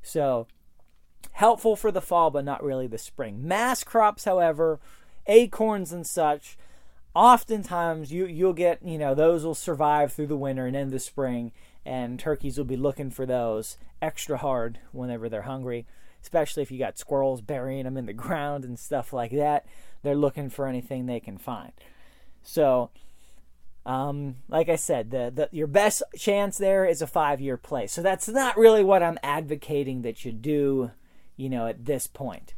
So 0.02 0.46
helpful 1.32 1.76
for 1.76 1.92
the 1.92 2.00
fall, 2.00 2.30
but 2.30 2.44
not 2.44 2.62
really 2.62 2.86
the 2.86 2.98
spring. 2.98 3.46
Mast 3.46 3.86
crops, 3.86 4.24
however, 4.24 4.80
acorns 5.26 5.92
and 5.92 6.06
such, 6.06 6.58
oftentimes 7.14 8.12
you 8.12 8.26
you'll 8.26 8.52
get 8.52 8.82
you 8.84 8.98
know 8.98 9.14
those 9.14 9.44
will 9.44 9.54
survive 9.54 10.12
through 10.12 10.26
the 10.26 10.36
winter 10.36 10.66
and 10.66 10.76
in 10.76 10.90
the 10.90 10.98
spring, 10.98 11.52
and 11.84 12.18
turkeys 12.18 12.58
will 12.58 12.64
be 12.64 12.76
looking 12.76 13.10
for 13.10 13.26
those 13.26 13.76
extra 14.02 14.38
hard 14.38 14.78
whenever 14.92 15.28
they're 15.28 15.42
hungry. 15.42 15.86
Especially 16.20 16.64
if 16.64 16.70
you 16.72 16.78
got 16.78 16.98
squirrels 16.98 17.40
burying 17.40 17.84
them 17.84 17.96
in 17.96 18.06
the 18.06 18.12
ground 18.24 18.64
and 18.64 18.78
stuff 18.78 19.12
like 19.12 19.30
that, 19.30 19.64
they're 20.02 20.16
looking 20.16 20.50
for 20.50 20.66
anything 20.66 21.06
they 21.06 21.20
can 21.20 21.38
find. 21.38 21.72
So, 22.42 22.90
um, 23.86 24.36
like 24.48 24.68
I 24.68 24.76
said, 24.76 25.10
the, 25.10 25.30
the 25.32 25.48
your 25.52 25.68
best 25.68 26.02
chance 26.16 26.58
there 26.58 26.84
is 26.84 27.00
a 27.00 27.06
five 27.06 27.40
year 27.40 27.56
play. 27.56 27.86
So 27.86 28.02
that's 28.02 28.28
not 28.28 28.56
really 28.56 28.82
what 28.82 29.02
I'm 29.02 29.18
advocating 29.22 30.02
that 30.02 30.24
you 30.24 30.32
do 30.32 30.90
you 31.38 31.48
know, 31.48 31.66
at 31.66 31.86
this 31.86 32.06
point. 32.06 32.52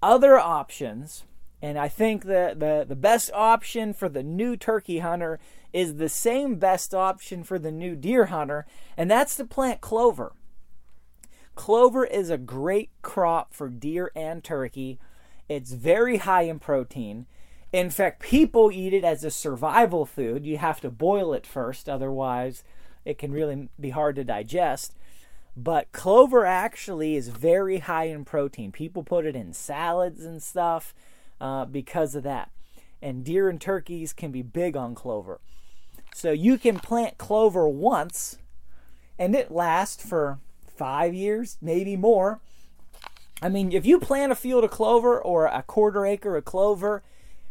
Other 0.00 0.38
options, 0.38 1.24
and 1.60 1.76
I 1.76 1.88
think 1.88 2.24
the, 2.24 2.54
the, 2.56 2.84
the 2.86 2.94
best 2.94 3.32
option 3.34 3.92
for 3.92 4.08
the 4.08 4.22
new 4.22 4.56
turkey 4.56 5.00
hunter 5.00 5.40
is 5.72 5.96
the 5.96 6.08
same 6.08 6.56
best 6.56 6.94
option 6.94 7.42
for 7.42 7.58
the 7.58 7.72
new 7.72 7.96
deer 7.96 8.26
hunter, 8.26 8.66
and 8.96 9.10
that's 9.10 9.34
to 9.36 9.44
plant 9.44 9.80
clover. 9.80 10.34
Clover 11.56 12.04
is 12.04 12.30
a 12.30 12.38
great 12.38 12.90
crop 13.02 13.52
for 13.52 13.68
deer 13.68 14.12
and 14.14 14.44
turkey. 14.44 15.00
It's 15.48 15.72
very 15.72 16.18
high 16.18 16.42
in 16.42 16.58
protein. 16.58 17.26
In 17.72 17.90
fact, 17.90 18.20
people 18.20 18.70
eat 18.70 18.92
it 18.92 19.04
as 19.04 19.24
a 19.24 19.30
survival 19.30 20.04
food. 20.04 20.46
You 20.46 20.58
have 20.58 20.80
to 20.82 20.90
boil 20.90 21.32
it 21.32 21.46
first, 21.46 21.88
otherwise, 21.88 22.62
it 23.04 23.18
can 23.18 23.32
really 23.32 23.70
be 23.80 23.90
hard 23.90 24.16
to 24.16 24.24
digest. 24.24 24.94
But 25.56 25.90
clover 25.92 26.44
actually 26.44 27.16
is 27.16 27.28
very 27.28 27.78
high 27.78 28.04
in 28.04 28.24
protein. 28.24 28.72
People 28.72 29.02
put 29.02 29.24
it 29.24 29.34
in 29.34 29.54
salads 29.54 30.24
and 30.24 30.42
stuff 30.42 30.94
uh, 31.40 31.64
because 31.64 32.14
of 32.14 32.24
that. 32.24 32.50
And 33.00 33.24
deer 33.24 33.48
and 33.48 33.60
turkeys 33.60 34.12
can 34.12 34.30
be 34.32 34.42
big 34.42 34.76
on 34.76 34.94
clover. 34.94 35.40
So 36.14 36.30
you 36.30 36.58
can 36.58 36.78
plant 36.78 37.18
clover 37.18 37.68
once 37.68 38.38
and 39.18 39.34
it 39.34 39.50
lasts 39.50 40.06
for 40.06 40.38
five 40.76 41.14
years, 41.14 41.56
maybe 41.62 41.96
more. 41.96 42.40
I 43.40 43.48
mean, 43.48 43.72
if 43.72 43.84
you 43.84 43.98
plant 43.98 44.32
a 44.32 44.34
field 44.34 44.64
of 44.64 44.70
clover 44.70 45.20
or 45.20 45.46
a 45.46 45.62
quarter 45.62 46.06
acre 46.06 46.36
of 46.36 46.44
clover, 46.44 47.02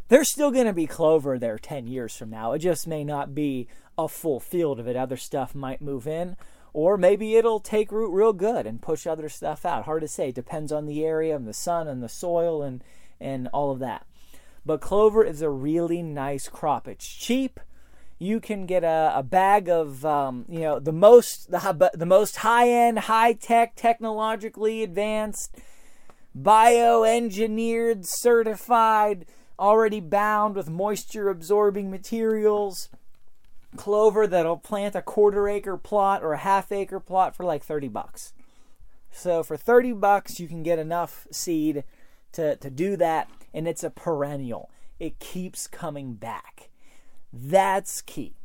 there's 0.07 0.31
still 0.31 0.51
going 0.51 0.65
to 0.65 0.73
be 0.73 0.87
clover 0.87 1.37
there 1.37 1.57
10 1.57 1.87
years 1.87 2.15
from 2.15 2.29
now. 2.29 2.53
It 2.53 2.59
just 2.59 2.87
may 2.87 3.03
not 3.03 3.33
be 3.33 3.67
a 3.97 4.07
full 4.07 4.39
field 4.39 4.79
of 4.79 4.87
it. 4.87 4.95
Other 4.95 5.17
stuff 5.17 5.55
might 5.55 5.81
move 5.81 6.07
in, 6.07 6.37
or 6.75 6.97
maybe 6.97 7.37
it'll 7.37 7.61
take 7.61 7.89
root 7.89 8.11
real 8.11 8.33
good 8.33 8.67
and 8.67 8.81
push 8.81 9.07
other 9.07 9.29
stuff 9.29 9.65
out. 9.65 9.85
Hard 9.85 10.01
to 10.01 10.09
say. 10.09 10.33
Depends 10.33 10.73
on 10.73 10.87
the 10.87 11.05
area 11.05 11.33
and 11.33 11.47
the 11.47 11.53
sun 11.53 11.87
and 11.87 12.03
the 12.03 12.09
soil 12.09 12.61
and, 12.61 12.83
and 13.17 13.47
all 13.53 13.71
of 13.71 13.79
that. 13.79 14.05
But 14.65 14.81
clover 14.81 15.23
is 15.23 15.41
a 15.41 15.49
really 15.49 16.01
nice 16.01 16.49
crop. 16.49 16.85
It's 16.85 17.07
cheap. 17.07 17.61
You 18.19 18.41
can 18.41 18.65
get 18.65 18.83
a, 18.83 19.13
a 19.15 19.23
bag 19.23 19.69
of 19.69 20.05
um, 20.05 20.43
you 20.49 20.59
know 20.59 20.79
the 20.79 20.91
most 20.91 21.49
the, 21.49 21.91
the 21.93 22.05
most 22.05 22.37
high 22.37 22.67
end, 22.67 22.99
high 22.99 23.31
tech, 23.31 23.77
technologically 23.77 24.83
advanced, 24.83 25.55
bioengineered, 26.37 28.05
certified 28.05 29.25
already 29.57 30.01
bound 30.01 30.55
with 30.55 30.69
moisture 30.69 31.29
absorbing 31.29 31.89
materials. 31.89 32.89
Clover 33.75 34.27
that'll 34.27 34.57
plant 34.57 34.95
a 34.95 35.01
quarter 35.01 35.47
acre 35.47 35.77
plot 35.77 36.23
or 36.23 36.33
a 36.33 36.37
half 36.37 36.71
acre 36.71 36.99
plot 36.99 37.35
for 37.35 37.43
like 37.43 37.63
30 37.63 37.87
bucks. 37.87 38.33
So 39.11 39.43
for 39.43 39.57
30 39.57 39.93
bucks, 39.93 40.39
you 40.39 40.47
can 40.47 40.63
get 40.63 40.79
enough 40.79 41.27
seed 41.31 41.83
to, 42.33 42.55
to 42.57 42.69
do 42.69 42.97
that, 42.97 43.29
and 43.53 43.67
it's 43.67 43.83
a 43.83 43.89
perennial. 43.89 44.69
It 44.99 45.19
keeps 45.19 45.67
coming 45.67 46.13
back. 46.13 46.69
That's 47.31 48.01
key. 48.01 48.35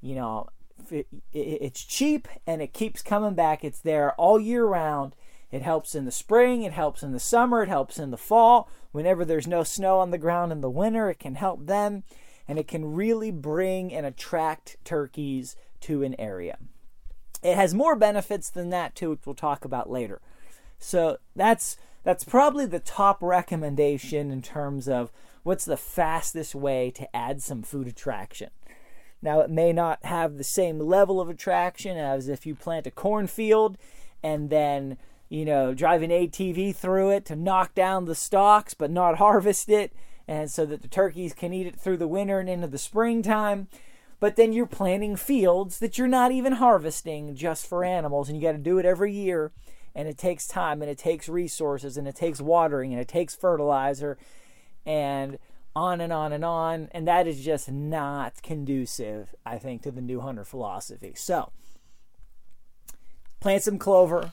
You 0.00 0.14
know, 0.14 0.48
it, 0.90 1.06
it, 1.32 1.38
it's 1.38 1.84
cheap 1.84 2.28
and 2.46 2.60
it 2.60 2.72
keeps 2.72 3.02
coming 3.02 3.34
back. 3.34 3.64
It's 3.64 3.80
there 3.80 4.12
all 4.12 4.40
year 4.40 4.64
round. 4.64 5.14
It 5.50 5.62
helps 5.62 5.94
in 5.94 6.04
the 6.04 6.10
spring, 6.10 6.62
it 6.62 6.72
helps 6.72 7.04
in 7.04 7.12
the 7.12 7.20
summer, 7.20 7.62
it 7.62 7.68
helps 7.68 7.98
in 7.98 8.10
the 8.10 8.16
fall. 8.16 8.68
Whenever 8.90 9.24
there's 9.24 9.46
no 9.46 9.62
snow 9.62 10.00
on 10.00 10.10
the 10.10 10.18
ground 10.18 10.50
in 10.50 10.60
the 10.60 10.70
winter, 10.70 11.08
it 11.08 11.20
can 11.20 11.36
help 11.36 11.66
them 11.66 12.02
and 12.46 12.58
it 12.58 12.68
can 12.68 12.94
really 12.94 13.30
bring 13.30 13.92
and 13.92 14.04
attract 14.04 14.76
turkeys 14.84 15.56
to 15.80 16.02
an 16.02 16.18
area. 16.18 16.58
It 17.42 17.56
has 17.56 17.74
more 17.74 17.96
benefits 17.96 18.48
than 18.48 18.70
that 18.70 18.94
too, 18.94 19.10
which 19.10 19.26
we'll 19.26 19.34
talk 19.34 19.64
about 19.64 19.90
later. 19.90 20.20
So 20.78 21.18
that's 21.36 21.76
that's 22.02 22.24
probably 22.24 22.66
the 22.66 22.80
top 22.80 23.22
recommendation 23.22 24.30
in 24.30 24.42
terms 24.42 24.88
of 24.88 25.10
what's 25.42 25.64
the 25.64 25.76
fastest 25.76 26.54
way 26.54 26.90
to 26.90 27.16
add 27.16 27.42
some 27.42 27.62
food 27.62 27.86
attraction. 27.86 28.50
Now 29.22 29.40
it 29.40 29.50
may 29.50 29.72
not 29.72 30.04
have 30.04 30.36
the 30.36 30.44
same 30.44 30.78
level 30.78 31.20
of 31.20 31.28
attraction 31.28 31.96
as 31.96 32.28
if 32.28 32.44
you 32.44 32.54
plant 32.54 32.86
a 32.86 32.90
cornfield 32.90 33.78
and 34.22 34.50
then 34.50 34.98
you 35.30 35.44
know, 35.44 35.74
drive 35.74 36.02
an 36.02 36.10
ATV 36.10 36.76
through 36.76 37.10
it 37.10 37.24
to 37.24 37.34
knock 37.34 37.74
down 37.74 38.04
the 38.04 38.14
stalks 38.14 38.74
but 38.74 38.90
not 38.90 39.18
harvest 39.18 39.68
it, 39.68 39.92
and 40.26 40.50
so 40.50 40.64
that 40.66 40.82
the 40.82 40.88
turkeys 40.88 41.34
can 41.34 41.52
eat 41.52 41.66
it 41.66 41.76
through 41.78 41.98
the 41.98 42.08
winter 42.08 42.40
and 42.40 42.48
into 42.48 42.66
the 42.66 42.78
springtime. 42.78 43.68
But 44.20 44.36
then 44.36 44.52
you're 44.52 44.66
planting 44.66 45.16
fields 45.16 45.78
that 45.80 45.98
you're 45.98 46.08
not 46.08 46.32
even 46.32 46.54
harvesting 46.54 47.34
just 47.34 47.66
for 47.66 47.84
animals, 47.84 48.28
and 48.28 48.36
you 48.38 48.42
got 48.42 48.52
to 48.52 48.58
do 48.58 48.78
it 48.78 48.86
every 48.86 49.12
year. 49.12 49.52
And 49.94 50.08
it 50.08 50.18
takes 50.18 50.46
time, 50.46 50.82
and 50.82 50.90
it 50.90 50.98
takes 50.98 51.28
resources, 51.28 51.96
and 51.96 52.08
it 52.08 52.16
takes 52.16 52.40
watering, 52.40 52.92
and 52.92 53.00
it 53.00 53.08
takes 53.08 53.34
fertilizer, 53.34 54.16
and 54.86 55.38
on 55.76 56.00
and 56.00 56.12
on 56.12 56.32
and 56.32 56.44
on. 56.44 56.88
And 56.92 57.06
that 57.06 57.26
is 57.26 57.44
just 57.44 57.70
not 57.70 58.42
conducive, 58.42 59.34
I 59.44 59.58
think, 59.58 59.82
to 59.82 59.90
the 59.90 60.00
new 60.00 60.20
hunter 60.20 60.44
philosophy. 60.44 61.12
So, 61.16 61.52
plant 63.40 63.62
some 63.62 63.78
clover, 63.78 64.32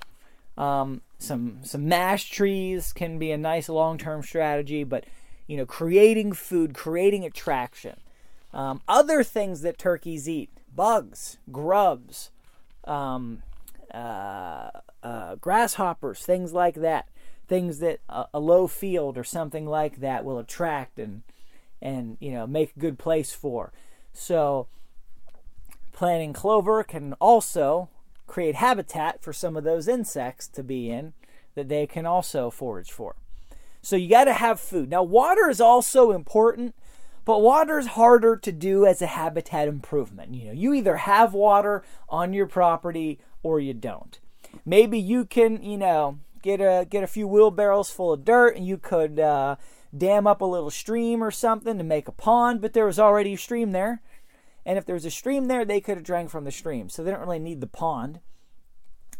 um, 0.57 1.01
some 1.19 1.60
some 1.63 1.88
mast 1.88 2.31
trees 2.31 2.93
can 2.93 3.19
be 3.19 3.31
a 3.31 3.38
nice 3.38 3.69
long 3.69 3.98
term 3.98 4.24
strategy, 4.24 4.83
but 4.83 5.05
you 5.51 5.58
know, 5.58 5.65
creating 5.65 6.31
food, 6.31 6.74
creating 6.74 7.25
attraction. 7.25 7.98
Um, 8.53 8.79
other 8.88 9.22
things 9.22 9.60
that 9.63 9.77
turkeys 9.77 10.29
eat: 10.29 10.50
bugs, 10.74 11.39
grubs, 11.51 12.31
um, 12.86 13.43
uh, 13.93 14.70
uh, 15.03 15.36
grasshoppers, 15.36 16.22
things 16.22 16.53
like 16.53 16.75
that. 16.75 17.10
Things 17.50 17.79
that 17.79 18.00
a, 18.08 18.27
a 18.36 18.39
low 18.39 18.65
field 18.65 19.17
or 19.17 19.25
something 19.25 19.65
like 19.65 19.98
that 19.98 20.24
will 20.24 20.39
attract 20.39 20.98
and 20.98 21.24
and 21.81 22.15
you 22.22 22.31
know 22.31 22.48
make 22.48 22.74
a 22.77 22.79
good 22.79 22.98
place 22.98 23.34
for. 23.34 23.74
So 24.13 24.67
planting 25.91 26.31
clover 26.31 26.81
can 26.86 27.12
also 27.20 27.89
create 28.25 28.55
habitat 28.55 29.22
for 29.22 29.34
some 29.34 29.58
of 29.58 29.65
those 29.65 29.89
insects 29.89 30.48
to 30.48 30.63
be 30.63 30.89
in 30.89 31.12
that 31.55 31.67
they 31.67 31.86
can 31.86 32.05
also 32.05 32.50
forage 32.50 32.93
for. 32.93 33.17
So 33.81 33.95
you 33.95 34.09
got 34.09 34.25
to 34.25 34.33
have 34.33 34.59
food. 34.59 34.89
Now, 34.89 35.03
water 35.03 35.50
is 35.50 35.59
also 35.59 36.11
important, 36.11 36.75
but 37.25 37.41
water 37.41 37.79
is 37.79 37.88
harder 37.88 38.35
to 38.38 38.51
do 38.51 38.85
as 38.85 39.01
a 39.01 39.07
habitat 39.07 39.67
improvement. 39.67 40.33
You 40.35 40.47
know, 40.47 40.51
you 40.53 40.73
either 40.73 40.97
have 40.97 41.33
water 41.33 41.83
on 42.09 42.33
your 42.33 42.47
property 42.47 43.19
or 43.43 43.59
you 43.59 43.73
don't. 43.73 44.19
Maybe 44.65 45.00
you 45.00 45.25
can, 45.25 45.63
you 45.63 45.77
know, 45.77 46.19
get 46.41 46.59
a 46.59 46.85
get 46.89 47.03
a 47.03 47.07
few 47.07 47.27
wheelbarrows 47.27 47.89
full 47.89 48.13
of 48.13 48.25
dirt, 48.25 48.55
and 48.55 48.65
you 48.65 48.77
could 48.77 49.19
uh, 49.19 49.55
dam 49.95 50.27
up 50.27 50.41
a 50.41 50.45
little 50.45 50.69
stream 50.69 51.23
or 51.23 51.31
something 51.31 51.77
to 51.77 51.83
make 51.83 52.07
a 52.07 52.11
pond. 52.11 52.61
But 52.61 52.73
there 52.73 52.85
was 52.85 53.00
already 53.00 53.33
a 53.33 53.38
stream 53.38 53.71
there, 53.71 54.01
and 54.65 54.77
if 54.77 54.85
there 54.85 54.95
was 54.95 55.05
a 55.05 55.11
stream 55.11 55.47
there, 55.47 55.65
they 55.65 55.81
could 55.81 55.97
have 55.97 56.05
drank 56.05 56.29
from 56.29 56.43
the 56.43 56.51
stream. 56.51 56.89
So 56.89 57.03
they 57.03 57.11
don't 57.11 57.21
really 57.21 57.39
need 57.39 57.61
the 57.61 57.67
pond. 57.67 58.19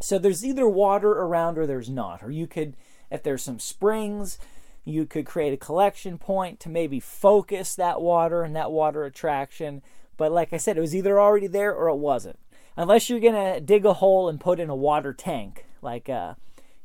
So 0.02 0.18
there's 0.18 0.44
either 0.44 0.68
water 0.68 1.12
around 1.12 1.58
or 1.58 1.68
there's 1.68 1.90
not. 1.90 2.24
Or 2.24 2.32
you 2.32 2.48
could, 2.48 2.76
if 3.12 3.22
there's 3.22 3.44
some 3.44 3.60
springs, 3.60 4.40
you 4.84 5.06
could 5.06 5.26
create 5.26 5.54
a 5.54 5.58
collection 5.58 6.18
point 6.18 6.60
to 6.62 6.70
maybe 6.70 7.00
focus 7.00 7.76
that 7.76 8.02
water 8.02 8.44
and 8.44 8.56
that 8.56 8.72
water 8.72 9.04
attraction. 9.04 9.82
But 10.18 10.32
like 10.32 10.54
I 10.54 10.58
said, 10.58 10.78
it 10.78 10.82
was 10.82 10.96
either 10.96 11.20
already 11.20 11.48
there 11.48 11.74
or 11.74 11.90
it 11.90 11.98
wasn't. 11.98 12.40
Unless 12.78 13.10
you're 13.10 13.20
to 13.20 13.60
dig 13.60 13.86
a 13.86 13.94
hole 13.94 14.30
and 14.30 14.40
put 14.40 14.60
in 14.60 14.70
a 14.70 14.76
water 14.76 15.14
tank, 15.14 15.66
like 15.82 16.10
a, 16.10 16.38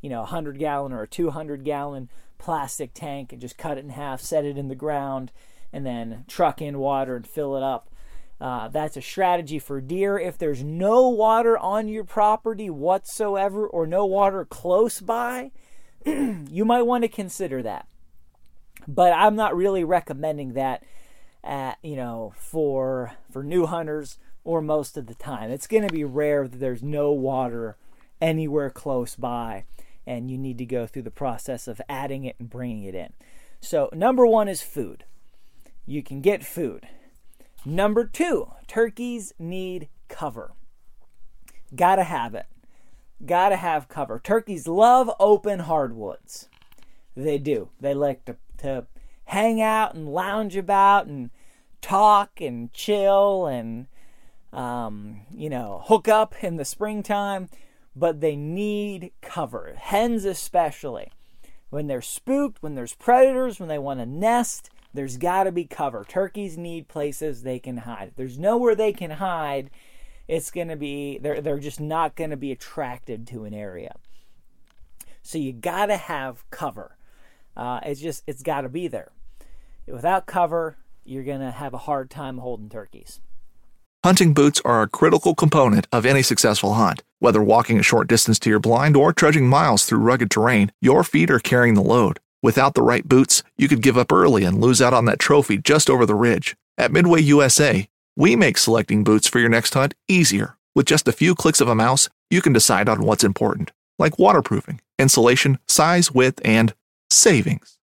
you 0.03 0.11
know, 0.11 0.19
a 0.19 0.33
100 0.33 0.59
gallon 0.59 0.93
or 0.93 1.03
a 1.03 1.09
200 1.09 1.65
gallon 1.65 2.11
plastic 2.39 2.93
tank 2.93 3.33
and 3.33 3.41
just 3.41 3.57
cut 3.57 3.79
it 3.79 3.85
in 3.85 3.91
half, 3.91 4.21
set 4.21 4.45
it 4.45 4.59
in 4.59 4.69
the 4.69 4.75
ground, 4.75 5.33
and 5.73 5.87
then 5.87 6.25
truck 6.29 6.61
in 6.61 6.79
water 6.79 7.17
and 7.17 7.27
fill 7.27 7.57
it 7.57 7.63
up. 7.63 7.89
Uh, 8.41 8.69
that's 8.69 8.97
a 8.97 9.03
strategy 9.03 9.59
for 9.59 9.81
deer. 9.81 10.19
If 10.19 10.37
there's 10.37 10.63
no 10.63 11.09
water 11.09 11.57
on 11.57 11.89
your 11.89 12.05
property 12.05 12.69
whatsoever 12.69 13.67
or 13.67 13.87
no 13.87 14.05
water 14.05 14.45
close 14.45 15.01
by, 15.01 15.53
you 16.51 16.65
might 16.65 16.83
want 16.83 17.03
to 17.03 17.09
consider 17.09 17.63
that. 17.63 17.89
But 18.87 19.13
I'm 19.13 19.35
not 19.35 19.57
really 19.57 19.83
recommending 19.83 20.53
that, 20.53 20.85
at, 21.43 21.79
you 21.83 21.97
know, 21.97 22.33
for 22.37 23.13
for 23.31 23.43
new 23.43 23.67
hunters 23.67 24.19
or 24.45 24.63
most 24.63 24.97
of 24.97 25.07
the 25.07 25.15
time. 25.15 25.51
It's 25.51 25.67
going 25.67 25.87
to 25.87 25.93
be 25.93 26.05
rare 26.05 26.47
that 26.47 26.59
there's 26.59 26.83
no 26.83 27.11
water 27.11 27.77
anywhere 28.21 28.71
close 28.71 29.17
by, 29.17 29.65
and 30.07 30.31
you 30.31 30.39
need 30.39 30.59
to 30.59 30.65
go 30.65 30.87
through 30.87 31.03
the 31.03 31.11
process 31.11 31.67
of 31.67 31.81
adding 31.89 32.25
it 32.25 32.37
and 32.39 32.49
bringing 32.49 32.85
it 32.85 32.95
in. 32.95 33.13
So 33.61 33.91
number 33.93 34.25
one 34.25 34.49
is 34.49 34.63
food. 34.63 35.05
You 35.87 36.03
can 36.03 36.21
get 36.21 36.45
food. 36.45 36.87
Number 37.65 38.05
two, 38.05 38.53
turkeys 38.69 39.33
need 39.39 39.89
cover. 40.09 40.53
Gotta 41.75 42.05
have 42.05 42.35
it. 42.35 42.47
Gotta 43.25 43.57
have 43.57 43.89
cover. 43.89 44.21
Turkeys 44.23 44.69
love 44.69 45.11
open 45.19 45.61
hardwoods. 45.61 46.49
They 47.17 47.39
do. 47.39 47.71
They 47.81 47.95
like 47.95 48.25
to, 48.27 48.37
to 48.59 48.87
hang 49.25 49.61
out 49.61 49.95
and 49.95 50.13
lounge 50.13 50.57
about 50.57 51.07
and 51.07 51.31
talk 51.81 52.41
and 52.41 52.73
chill 52.73 53.47
and, 53.47 53.87
um, 54.53 55.23
you 55.31 55.49
know, 55.49 55.83
hook 55.87 56.09
up 56.09 56.45
in 56.45 56.57
the 56.57 56.65
springtime, 56.65 57.49
but 57.95 58.21
they 58.21 58.37
need 58.37 59.13
cover. 59.23 59.75
Hens, 59.79 60.25
especially. 60.25 61.11
When 61.71 61.87
they're 61.87 62.03
spooked, 62.03 62.63
when 62.63 62.75
there's 62.75 62.95
predators, 62.95 63.59
when 63.59 63.69
they 63.69 63.79
want 63.79 64.01
to 64.01 64.07
nest, 64.07 64.71
there's 64.93 65.17
got 65.17 65.45
to 65.45 65.53
be 65.53 65.65
cover. 65.65 66.05
Turkeys 66.07 66.57
need 66.57 66.89
places 66.89 67.43
they 67.43 67.59
can 67.59 67.79
hide. 67.79 68.09
If 68.09 68.17
there's 68.17 68.39
nowhere 68.39 68.75
they 68.75 68.93
can 68.93 69.13
hide, 69.13 69.71
it's 70.29 70.51
going 70.51 70.69
to 70.69 70.77
be 70.77 71.19
they're 71.19 71.41
they're 71.41 71.59
just 71.59 71.81
not 71.81 72.17
going 72.17 72.31
to 72.31 72.37
be 72.37 72.53
attracted 72.53 73.27
to 73.29 73.45
an 73.45 73.55
area. 73.55 73.97
So 75.27 75.39
you 75.39 75.53
got 75.53 75.87
to 75.87 75.97
have 75.97 76.49
cover. 76.51 76.97
Uh, 77.57 77.81
it's 77.85 78.01
just, 78.01 78.23
it's 78.29 78.45
got 78.45 78.61
to 78.61 78.69
be 78.69 78.87
there. 78.87 79.11
Without 79.89 80.27
cover, 80.27 80.77
you're 81.05 81.25
going 81.25 81.41
to 81.41 81.51
have 81.51 81.75
a 81.75 81.79
hard 81.79 82.11
time 82.11 82.39
holding 82.39 82.69
turkeys. 82.69 83.21
Hunting 84.05 84.35
boots 84.35 84.61
are 84.65 84.83
a 84.83 84.89
critical 84.89 85.35
component 85.35 85.89
of 85.91 86.07
any 86.07 86.23
successful 86.23 86.75
hunt. 86.75 87.03
Whether 87.19 87.43
walking 87.43 87.81
a 87.81 87.83
short 87.83 88.07
distance 88.07 88.39
to 88.41 88.51
your 88.51 88.61
blind 88.61 88.97
or 88.97 89.13
trudging 89.13 89.49
miles 89.49 89.85
through 89.85 89.99
rugged 89.99 90.31
terrain, 90.31 90.71
your 90.81 91.03
feet 91.03 91.29
are 91.29 91.41
carrying 91.41 91.75
the 91.75 91.83
load. 91.83 92.21
Without 92.41 92.75
the 92.75 92.83
right 92.83 93.09
boots, 93.09 93.43
you 93.57 93.67
could 93.67 93.83
give 93.83 93.99
up 93.99 94.13
early 94.13 94.45
and 94.45 94.61
lose 94.61 94.81
out 94.81 94.95
on 94.95 95.07
that 95.07 95.19
trophy 95.19 95.59
just 95.59 95.91
over 95.91 96.07
the 96.07 96.15
ridge. 96.15 96.55
At 96.79 96.93
Midway 96.93 97.23
USA, 97.23 97.89
we 98.17 98.35
make 98.35 98.59
selecting 98.59 99.05
boots 99.05 99.29
for 99.29 99.39
your 99.39 99.49
next 99.49 99.75
hunt 99.75 99.95
easier. 100.09 100.57
With 100.75 100.87
just 100.87 101.07
a 101.07 101.13
few 101.13 101.35
clicks 101.35 101.61
of 101.61 101.69
a 101.69 101.75
mouse, 101.75 102.09
you 102.31 102.43
can 102.43 102.53
decide 102.53 102.89
on 102.89 103.03
what's 103.03 103.25
important, 103.25 103.73
like 103.99 104.19
waterproofing, 104.19 104.81
insulation, 104.99 105.59
size, 105.69 106.11
width, 106.13 106.41
and 106.45 106.75
savings. 107.11 107.79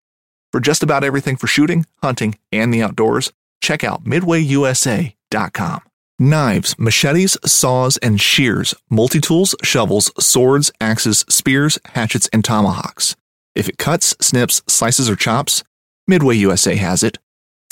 For 0.52 0.60
just 0.60 0.84
about 0.84 1.04
everything 1.04 1.38
for 1.38 1.48
shooting, 1.48 1.86
hunting, 2.02 2.36
and 2.52 2.74
the 2.74 2.82
outdoors, 2.84 3.32
check 3.62 3.84
out 3.84 4.04
midwayusa.com. 4.04 5.82
Knives, 6.20 6.78
machetes, 6.78 7.38
saws, 7.46 7.98
and 7.98 8.22
shears, 8.22 8.76
multi 8.90 9.20
tools, 9.20 9.56
shovels, 9.64 10.12
swords, 10.24 10.72
axes, 10.80 11.26
spears, 11.30 11.80
hatchets, 11.86 12.30
and 12.32 12.44
tomahawks. 12.44 13.16
If 13.56 13.70
it 13.70 13.78
cuts, 13.78 14.16
snips, 14.22 14.62
slices, 14.68 15.10
or 15.10 15.16
chops, 15.16 15.64
Midway 16.06 16.36
USA 16.36 16.76
has 16.76 17.02
it. 17.02 17.18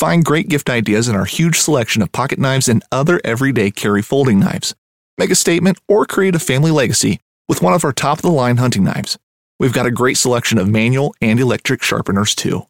Find 0.02 0.26
great 0.26 0.50
gift 0.50 0.68
ideas 0.68 1.08
in 1.08 1.16
our 1.16 1.26
huge 1.26 1.60
selection 1.60 2.02
of 2.02 2.12
pocket 2.12 2.40
knives 2.40 2.68
and 2.68 2.84
other 2.92 3.22
everyday 3.24 3.70
carry 3.70 4.02
folding 4.02 4.40
knives. 4.40 4.74
Make 5.20 5.30
a 5.30 5.36
statement 5.36 5.78
or 5.88 6.08
create 6.08 6.34
a 6.34 6.40
family 6.40 6.72
legacy 6.72 7.20
with 7.48 7.62
one 7.62 7.76
of 7.76 7.86
our 7.86 7.94
top 7.94 8.18
of 8.18 8.24
the 8.24 8.32
line 8.32 8.58
hunting 8.58 8.84
knives. 8.84 9.20
We've 9.60 9.72
got 9.72 9.86
a 9.86 9.92
great 9.92 10.18
selection 10.18 10.58
of 10.58 10.68
manual 10.68 11.14
and 11.22 11.40
electric 11.40 11.84
sharpeners 11.84 12.34
too. 12.34 12.66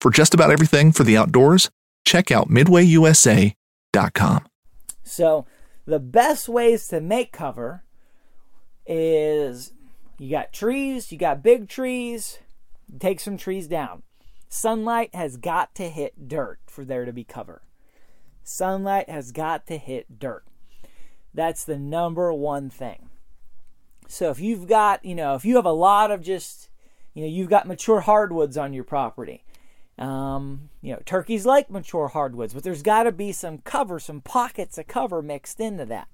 For 0.00 0.10
just 0.10 0.32
about 0.32 0.50
everything 0.50 0.92
for 0.92 1.04
the 1.04 1.14
outdoors, 1.14 1.68
check 2.06 2.30
out 2.30 2.48
midwayusa.com. 2.48 4.46
So, 5.04 5.44
the 5.84 6.00
best 6.00 6.48
ways 6.48 6.88
to 6.88 7.02
make 7.02 7.32
cover 7.32 7.84
is 8.86 9.74
you 10.18 10.30
got 10.30 10.54
trees, 10.54 11.12
you 11.12 11.18
got 11.18 11.42
big 11.42 11.68
trees, 11.68 12.38
take 12.98 13.20
some 13.20 13.36
trees 13.36 13.68
down. 13.68 14.04
Sunlight 14.52 15.14
has 15.14 15.38
got 15.38 15.74
to 15.76 15.88
hit 15.88 16.28
dirt 16.28 16.58
for 16.66 16.84
there 16.84 17.06
to 17.06 17.12
be 17.12 17.24
cover. 17.24 17.62
Sunlight 18.44 19.08
has 19.08 19.32
got 19.32 19.66
to 19.68 19.78
hit 19.78 20.18
dirt. 20.18 20.44
That's 21.32 21.64
the 21.64 21.78
number 21.78 22.30
one 22.34 22.68
thing. 22.68 23.08
So 24.08 24.28
if 24.28 24.40
you've 24.40 24.68
got, 24.68 25.06
you 25.06 25.14
know, 25.14 25.34
if 25.36 25.46
you 25.46 25.56
have 25.56 25.64
a 25.64 25.72
lot 25.72 26.10
of 26.10 26.20
just, 26.20 26.68
you 27.14 27.22
know, 27.22 27.30
you've 27.30 27.48
got 27.48 27.66
mature 27.66 28.00
hardwoods 28.00 28.58
on 28.58 28.74
your 28.74 28.84
property, 28.84 29.42
um, 29.98 30.68
you 30.82 30.92
know, 30.92 31.00
turkeys 31.06 31.46
like 31.46 31.70
mature 31.70 32.08
hardwoods, 32.08 32.52
but 32.52 32.62
there's 32.62 32.82
got 32.82 33.04
to 33.04 33.12
be 33.12 33.32
some 33.32 33.56
cover, 33.56 33.98
some 33.98 34.20
pockets 34.20 34.76
of 34.76 34.86
cover 34.86 35.22
mixed 35.22 35.60
into 35.60 35.86
that. 35.86 36.08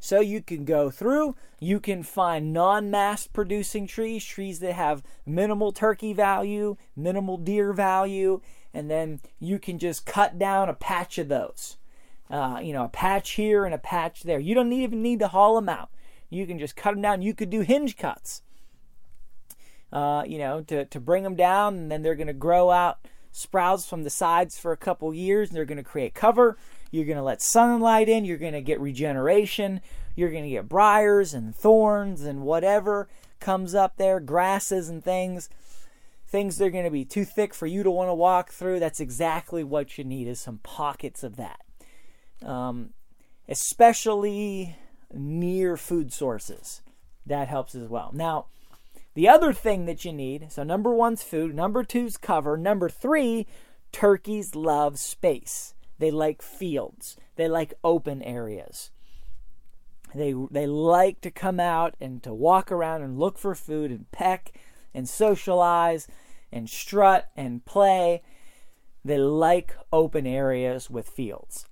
So 0.00 0.20
you 0.20 0.42
can 0.42 0.64
go 0.64 0.90
through, 0.90 1.34
you 1.58 1.80
can 1.80 2.02
find 2.02 2.52
non 2.52 2.90
mast 2.90 3.32
producing 3.32 3.86
trees, 3.86 4.24
trees 4.24 4.60
that 4.60 4.74
have 4.74 5.02
minimal 5.26 5.72
turkey 5.72 6.12
value, 6.12 6.76
minimal 6.96 7.36
deer 7.36 7.72
value, 7.72 8.40
and 8.72 8.90
then 8.90 9.20
you 9.40 9.58
can 9.58 9.78
just 9.78 10.06
cut 10.06 10.38
down 10.38 10.68
a 10.68 10.74
patch 10.74 11.18
of 11.18 11.28
those. 11.28 11.76
Uh, 12.30 12.60
you 12.62 12.72
know, 12.72 12.84
a 12.84 12.88
patch 12.88 13.32
here 13.32 13.64
and 13.64 13.74
a 13.74 13.78
patch 13.78 14.22
there. 14.22 14.38
You 14.38 14.54
don't 14.54 14.72
even 14.72 15.02
need 15.02 15.18
to 15.20 15.28
haul 15.28 15.54
them 15.54 15.68
out. 15.68 15.90
You 16.30 16.46
can 16.46 16.58
just 16.58 16.76
cut 16.76 16.92
them 16.92 17.02
down. 17.02 17.22
You 17.22 17.34
could 17.34 17.50
do 17.50 17.62
hinge 17.62 17.96
cuts 17.96 18.42
uh, 19.92 20.24
you 20.26 20.38
know, 20.38 20.60
to, 20.62 20.84
to 20.86 21.00
bring 21.00 21.22
them 21.22 21.34
down, 21.34 21.76
and 21.76 21.90
then 21.90 22.02
they're 22.02 22.14
going 22.14 22.26
to 22.26 22.32
grow 22.32 22.70
out 22.70 22.98
sprouts 23.30 23.88
from 23.88 24.04
the 24.04 24.10
sides 24.10 24.58
for 24.58 24.72
a 24.72 24.76
couple 24.76 25.12
years, 25.14 25.48
and 25.48 25.56
they're 25.56 25.64
going 25.64 25.78
to 25.78 25.84
create 25.84 26.14
cover. 26.14 26.56
You're 26.90 27.04
going 27.04 27.18
to 27.18 27.22
let 27.22 27.42
sunlight 27.42 28.08
in. 28.08 28.24
You're 28.24 28.38
going 28.38 28.52
to 28.52 28.62
get 28.62 28.80
regeneration. 28.80 29.80
You're 30.16 30.30
going 30.30 30.44
to 30.44 30.50
get 30.50 30.68
briars 30.68 31.34
and 31.34 31.54
thorns 31.54 32.22
and 32.22 32.42
whatever 32.42 33.08
comes 33.40 33.74
up 33.74 33.96
there, 33.96 34.20
grasses 34.20 34.88
and 34.88 35.02
things. 35.04 35.48
Things 36.26 36.56
that 36.56 36.66
are 36.66 36.70
going 36.70 36.84
to 36.84 36.90
be 36.90 37.04
too 37.04 37.24
thick 37.24 37.54
for 37.54 37.66
you 37.66 37.82
to 37.82 37.90
want 37.90 38.08
to 38.08 38.14
walk 38.14 38.50
through. 38.50 38.80
That's 38.80 39.00
exactly 39.00 39.64
what 39.64 39.96
you 39.96 40.04
need 40.04 40.28
is 40.28 40.40
some 40.40 40.58
pockets 40.58 41.22
of 41.22 41.36
that. 41.36 41.60
Um, 42.44 42.90
especially 43.48 44.76
near 45.12 45.76
food 45.76 46.12
sources. 46.12 46.82
That 47.24 47.48
helps 47.48 47.74
as 47.74 47.88
well. 47.88 48.10
Now, 48.12 48.46
the 49.14 49.28
other 49.28 49.52
thing 49.52 49.86
that 49.86 50.04
you 50.04 50.12
need 50.12 50.52
so, 50.52 50.62
number 50.62 50.94
one's 50.94 51.22
food, 51.22 51.54
number 51.54 51.82
two's 51.82 52.16
cover, 52.16 52.56
number 52.56 52.88
three, 52.88 53.46
turkeys 53.92 54.54
love 54.54 54.98
space. 54.98 55.74
They 55.98 56.10
like 56.10 56.42
fields, 56.42 57.16
they 57.36 57.48
like 57.48 57.74
open 57.82 58.22
areas. 58.22 58.90
They, 60.14 60.34
they 60.50 60.66
like 60.66 61.20
to 61.20 61.30
come 61.30 61.60
out 61.60 61.94
and 62.00 62.22
to 62.22 62.32
walk 62.32 62.72
around 62.72 63.02
and 63.02 63.18
look 63.18 63.36
for 63.36 63.54
food 63.54 63.90
and 63.90 64.10
peck 64.10 64.52
and 64.94 65.06
socialize 65.06 66.08
and 66.50 66.68
strut 66.68 67.28
and 67.36 67.62
play. 67.66 68.22
They 69.04 69.18
like 69.18 69.76
open 69.92 70.26
areas 70.26 70.88
with 70.88 71.10
fields. 71.10 71.66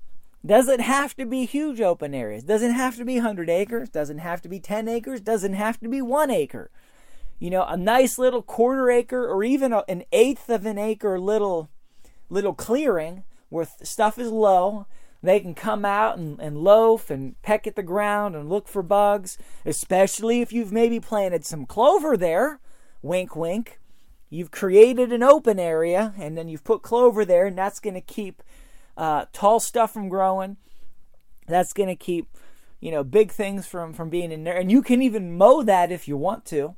Doesn't 0.45 0.81
have 0.81 1.17
to 1.17 1.25
be 1.25 1.47
huge 1.47 1.81
open 1.81 2.15
areas. 2.15 2.45
Doesn't 2.45 2.75
have 2.75 2.97
to 2.97 3.07
be 3.07 3.15
100 3.15 3.49
acres. 3.49 3.89
Doesn't 3.89 4.19
have 4.19 4.43
to 4.43 4.51
be 4.51 4.61
10 4.61 4.87
acres. 4.87 5.23
Doesn't 5.23 5.55
have 5.55 5.81
to 5.81 5.89
be 5.89 6.03
one 6.03 6.31
acre 6.31 6.71
you 7.39 7.51
know, 7.51 7.65
a 7.65 7.77
nice 7.77 8.19
little 8.19 8.43
quarter 8.43 8.91
acre 8.91 9.27
or 9.27 9.45
even 9.45 9.73
an 9.89 10.05
eighth 10.13 10.49
of 10.49 10.65
an 10.67 10.79
acre 10.79 11.19
little 11.21 11.69
little 12.29 12.55
clearing 12.55 13.25
where 13.49 13.67
stuff 13.83 14.19
is 14.19 14.31
low. 14.31 14.87
They 15.23 15.41
can 15.41 15.55
come 15.55 15.85
out 15.85 16.19
and, 16.19 16.39
and 16.41 16.59
loaf 16.59 17.11
and 17.11 17.41
peck 17.43 17.67
at 17.67 17.75
the 17.75 17.83
ground 17.83 18.37
and 18.37 18.49
look 18.49 18.69
for 18.69 18.83
bugs, 18.83 19.39
especially 19.65 20.41
if 20.41 20.53
you've 20.53 20.73
maybe 20.73 21.01
planted 21.01 21.45
some 21.45 21.67
clover 21.67 22.17
there. 22.17 22.61
Wink, 23.03 23.35
wink. 23.35 23.81
You've 24.29 24.51
created 24.51 25.13
an 25.13 25.23
open 25.23 25.59
area 25.59 26.15
and 26.19 26.37
then 26.37 26.49
you've 26.49 26.65
put 26.65 26.83
clover 26.83 27.25
there, 27.25 27.47
and 27.47 27.57
that's 27.57 27.81
going 27.81 27.95
to 27.95 28.01
keep 28.01 28.43
uh, 28.97 29.27
tall 29.33 29.61
stuff 29.61 29.93
from 29.93 30.09
growing. 30.09 30.57
That's 31.47 31.73
going 31.73 31.89
to 31.89 31.97
keep, 31.97 32.29
you 32.81 32.91
know, 32.91 33.05
big 33.05 33.31
things 33.31 33.67
from, 33.67 33.93
from 33.93 34.11
being 34.11 34.33
in 34.33 34.45
there. 34.45 34.57
And 34.57 34.71
you 34.71 34.83
can 34.83 35.01
even 35.01 35.37
mow 35.37 35.63
that 35.63 35.93
if 35.93 36.09
you 36.09 36.17
want 36.17 36.45
to 36.47 36.77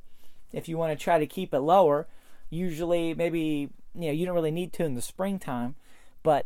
if 0.51 0.67
you 0.67 0.77
want 0.77 0.97
to 0.97 1.03
try 1.03 1.19
to 1.19 1.27
keep 1.27 1.53
it 1.53 1.59
lower. 1.59 2.07
Usually, 2.49 3.13
maybe 3.13 3.69
you 3.95 4.07
know 4.07 4.11
you 4.11 4.25
don't 4.25 4.35
really 4.35 4.51
need 4.51 4.73
to 4.73 4.85
in 4.85 4.95
the 4.95 5.01
springtime, 5.01 5.75
but 6.23 6.45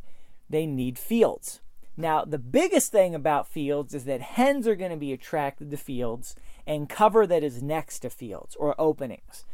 they 0.54 0.66
need 0.66 1.00
fields. 1.00 1.62
Now, 1.96 2.26
the 2.26 2.40
biggest 2.40 2.92
thing 2.92 3.14
about 3.14 3.48
fields 3.48 3.94
is 3.94 4.06
that 4.06 4.22
hens 4.22 4.68
are 4.68 4.76
going 4.76 4.92
to 4.92 4.98
be 4.98 5.14
attracted 5.14 5.70
to 5.72 5.78
fields 5.78 6.36
and 6.66 6.90
cover 6.90 7.28
that 7.28 7.44
is 7.44 7.62
next 7.62 8.00
to 8.00 8.10
fields 8.10 8.56
or 8.56 8.80
openings. 8.80 9.46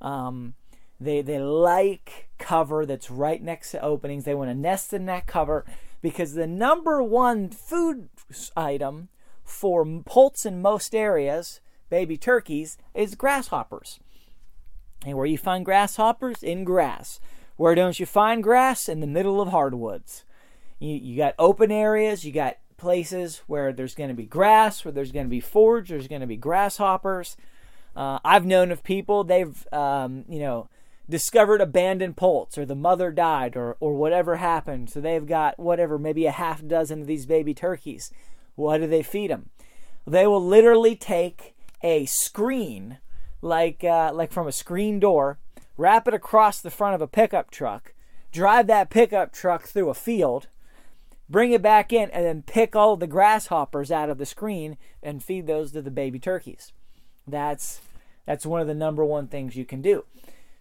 Um, 0.00 0.54
they 1.00 1.22
they 1.22 1.38
like 1.38 2.28
cover 2.38 2.86
that's 2.86 3.10
right 3.10 3.42
next 3.42 3.70
to 3.72 3.82
openings. 3.82 4.24
They 4.24 4.34
want 4.34 4.50
to 4.50 4.54
nest 4.54 4.92
in 4.92 5.06
that 5.06 5.26
cover 5.26 5.64
because 6.02 6.34
the 6.34 6.46
number 6.46 7.02
one 7.02 7.50
food 7.50 8.08
item 8.56 9.08
for 9.44 9.86
poults 10.04 10.44
in 10.44 10.60
most 10.60 10.94
areas 10.94 11.60
baby 11.88 12.16
turkeys 12.16 12.76
is 12.94 13.14
grasshoppers. 13.14 14.00
And 15.04 15.16
where 15.16 15.26
you 15.26 15.38
find 15.38 15.64
grasshoppers? 15.64 16.42
In 16.42 16.64
grass. 16.64 17.20
Where 17.56 17.74
don't 17.74 18.00
you 18.00 18.06
find 18.06 18.42
grass? 18.42 18.88
In 18.88 19.00
the 19.00 19.06
middle 19.06 19.40
of 19.40 19.48
hardwoods. 19.48 20.24
You, 20.78 20.94
you 20.94 21.16
got 21.16 21.34
open 21.38 21.70
areas, 21.70 22.24
you 22.24 22.32
got 22.32 22.58
places 22.76 23.42
where 23.46 23.72
there's 23.72 23.94
going 23.94 24.08
to 24.08 24.14
be 24.14 24.26
grass, 24.26 24.84
where 24.84 24.92
there's 24.92 25.12
going 25.12 25.26
to 25.26 25.30
be 25.30 25.40
forage, 25.40 25.88
there's 25.88 26.08
going 26.08 26.20
to 26.20 26.26
be 26.26 26.36
grasshoppers. 26.36 27.36
Uh, 27.94 28.18
I've 28.24 28.44
known 28.44 28.70
of 28.70 28.82
people, 28.82 29.24
they've, 29.24 29.66
um, 29.72 30.24
you 30.28 30.38
know, 30.38 30.68
discovered 31.08 31.60
abandoned 31.60 32.16
poults 32.16 32.58
or 32.58 32.66
the 32.66 32.74
mother 32.74 33.10
died 33.10 33.56
or, 33.56 33.76
or 33.80 33.94
whatever 33.94 34.36
happened. 34.36 34.90
So 34.90 35.00
they've 35.00 35.26
got 35.26 35.58
whatever, 35.58 35.98
maybe 35.98 36.26
a 36.26 36.32
half 36.32 36.66
dozen 36.66 37.02
of 37.02 37.06
these 37.06 37.26
baby 37.26 37.54
turkeys. 37.54 38.12
What 38.54 38.78
do 38.78 38.86
they 38.86 39.02
feed 39.02 39.30
them? 39.30 39.50
They 40.06 40.26
will 40.26 40.44
literally 40.44 40.96
take 40.96 41.54
a 41.82 42.06
screen, 42.06 42.98
like 43.42 43.84
uh, 43.84 44.12
like 44.14 44.32
from 44.32 44.46
a 44.46 44.52
screen 44.52 45.00
door, 45.00 45.38
wrap 45.76 46.08
it 46.08 46.14
across 46.14 46.60
the 46.60 46.70
front 46.70 46.94
of 46.94 47.00
a 47.00 47.08
pickup 47.08 47.50
truck, 47.50 47.92
drive 48.32 48.66
that 48.66 48.90
pickup 48.90 49.32
truck 49.32 49.64
through 49.64 49.90
a 49.90 49.94
field, 49.94 50.48
bring 51.28 51.52
it 51.52 51.62
back 51.62 51.92
in, 51.92 52.10
and 52.10 52.24
then 52.24 52.42
pick 52.42 52.76
all 52.76 52.96
the 52.96 53.06
grasshoppers 53.06 53.90
out 53.90 54.10
of 54.10 54.18
the 54.18 54.26
screen 54.26 54.76
and 55.02 55.22
feed 55.22 55.46
those 55.46 55.72
to 55.72 55.82
the 55.82 55.90
baby 55.90 56.18
turkeys. 56.18 56.72
That's 57.26 57.80
that's 58.24 58.46
one 58.46 58.60
of 58.60 58.66
the 58.66 58.74
number 58.74 59.04
one 59.04 59.28
things 59.28 59.56
you 59.56 59.64
can 59.64 59.82
do. 59.82 60.04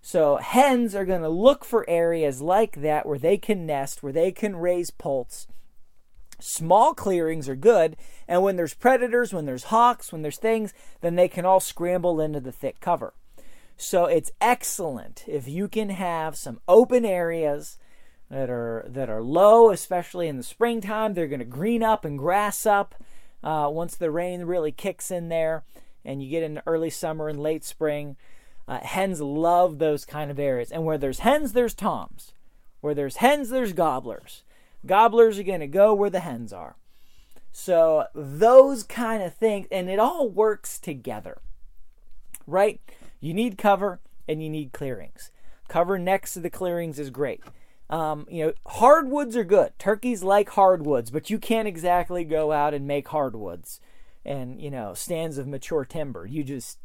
So 0.02 0.38
hens 0.38 0.94
are 0.94 1.06
going 1.06 1.24
to 1.24 1.30
look 1.30 1.66
for 1.66 1.90
areas 1.90 2.40
like 2.42 2.82
that 2.82 3.08
where 3.08 3.18
they 3.18 3.38
can 3.38 3.66
nest, 3.66 4.04
where 4.04 4.14
they 4.14 4.32
can 4.32 4.56
raise 4.56 4.92
poults, 4.92 5.48
Small 6.40 6.94
clearings 6.94 7.48
are 7.48 7.56
good, 7.56 7.96
and 8.28 8.44
when 8.44 8.56
there's 8.56 8.74
predators, 8.74 9.34
when 9.34 9.46
there's 9.46 9.66
hawks, 9.66 10.12
when 10.12 10.22
there's 10.22 10.38
things, 10.38 10.74
then 11.02 11.16
they 11.16 11.28
can 11.28 11.46
all 11.46 11.60
scramble 11.60 12.20
into 12.20 12.42
the 12.42 12.52
thick 12.52 12.80
cover. 12.80 13.14
So 13.78 14.06
it's 14.06 14.32
excellent 14.42 15.24
if 15.28 15.48
you 15.48 15.68
can 15.68 15.90
have 15.90 16.36
some 16.36 16.60
open 16.68 17.06
areas 17.06 17.78
that 18.30 18.50
are 18.50 18.86
that 18.88 19.10
are 19.10 19.22
low, 19.22 19.72
especially 19.72 20.28
in 20.28 20.38
the 20.38 20.44
springtime. 20.44 21.14
They're 21.14 21.28
going 21.28 21.40
to 21.40 21.46
green 21.46 21.84
up 21.84 22.06
and 22.06 22.18
grass 22.18 22.66
up 22.66 22.96
uh, 23.44 23.70
once 23.72 23.96
the 23.96 24.12
rain 24.12 24.44
really 24.44 24.72
kicks 24.72 25.12
in 25.12 25.30
there, 25.30 25.64
and 26.04 26.24
you 26.24 26.30
get 26.30 26.44
into 26.44 26.64
early 26.66 26.90
summer 26.90 27.30
and 27.30 27.40
late 27.40 27.64
spring. 27.64 28.18
Uh, 28.68 28.80
hens 28.80 29.22
love 29.22 29.78
those 29.78 30.06
kind 30.06 30.32
of 30.32 30.40
areas, 30.40 30.72
and 30.72 30.84
where 30.84 30.98
there's 30.98 31.20
hens, 31.20 31.54
there's 31.54 31.76
toms. 31.76 32.34
Where 32.82 32.96
there's 32.96 33.18
hens, 33.18 33.50
there's 33.50 33.74
gobblers. 33.74 34.44
Gobblers 34.86 35.40
are 35.40 35.44
going 35.44 35.60
to 35.60 35.68
go 35.68 35.94
where 35.94 36.10
the 36.10 36.20
hens 36.20 36.54
are. 36.54 36.76
So 37.52 38.06
those 38.14 38.84
kind 38.84 39.24
of 39.24 39.34
things, 39.34 39.68
and 39.72 39.90
it 39.90 39.98
all 39.98 40.30
works 40.30 40.78
together, 40.78 41.38
right? 42.46 42.82
You 43.20 43.34
need 43.34 43.58
cover 43.58 44.02
and 44.28 44.44
you 44.44 44.50
need 44.50 44.74
clearings. 44.74 45.32
Cover 45.68 45.98
next 45.98 46.34
to 46.34 46.40
the 46.40 46.50
clearings 46.50 47.00
is 47.00 47.10
great. 47.10 47.42
Um, 47.90 48.26
you 48.30 48.46
know, 48.46 48.54
hardwoods 48.66 49.36
are 49.38 49.44
good. 49.44 49.74
Turkeys 49.78 50.24
like 50.24 50.50
hardwoods, 50.50 51.12
but 51.12 51.30
you 51.30 51.38
can't 51.38 51.68
exactly 51.68 52.24
go 52.24 52.52
out 52.52 52.74
and 52.74 52.88
make 52.88 53.08
hardwoods 53.10 53.80
and 54.26 54.60
you 54.60 54.72
know 54.72 54.94
stands 54.94 55.38
of 55.38 55.48
mature 55.48 55.86
timber. 55.86 56.26
You 56.26 56.44
just 56.44 56.80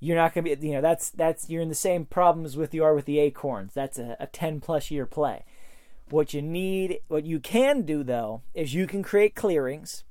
you're 0.00 0.16
not 0.16 0.32
gonna 0.32 0.44
be 0.44 0.66
you 0.66 0.74
know 0.74 0.80
that's 0.80 1.10
that's 1.10 1.50
you're 1.50 1.62
in 1.62 1.68
the 1.68 1.74
same 1.74 2.06
problems 2.06 2.56
with 2.56 2.72
you 2.72 2.84
are 2.84 2.94
with 2.94 3.04
the 3.04 3.18
acorns. 3.18 3.74
That's 3.74 3.98
a, 3.98 4.16
a 4.20 4.26
ten 4.28 4.60
plus 4.60 4.90
year 4.90 5.06
play. 5.06 5.44
What 6.08 6.32
you 6.32 6.40
need, 6.40 7.00
what 7.08 7.26
you 7.26 7.40
can 7.40 7.82
do 7.82 8.02
though, 8.02 8.42
is 8.54 8.74
you 8.74 8.86
can 8.86 9.02
create 9.02 9.34
clearings. 9.34 10.04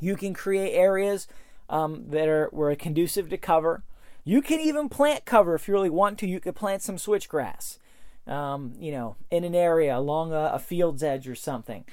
You 0.00 0.16
can 0.16 0.34
create 0.34 0.74
areas 0.74 1.26
um, 1.70 2.10
that 2.10 2.28
are 2.28 2.50
were 2.52 2.74
conducive 2.74 3.30
to 3.30 3.38
cover. 3.38 3.84
You 4.24 4.42
can 4.42 4.58
even 4.58 4.88
plant 4.88 5.24
cover 5.24 5.54
if 5.54 5.68
you 5.68 5.74
really 5.74 5.88
want 5.88 6.18
to. 6.18 6.26
You 6.26 6.40
could 6.40 6.56
plant 6.56 6.82
some 6.82 6.96
switchgrass 6.96 7.78
um, 8.26 8.74
you 8.78 8.92
know, 8.92 9.16
in 9.30 9.44
an 9.44 9.54
area 9.54 9.96
along 9.96 10.32
a, 10.32 10.52
a 10.54 10.58
field's 10.58 11.02
edge 11.02 11.28
or 11.28 11.34
something. 11.34 11.84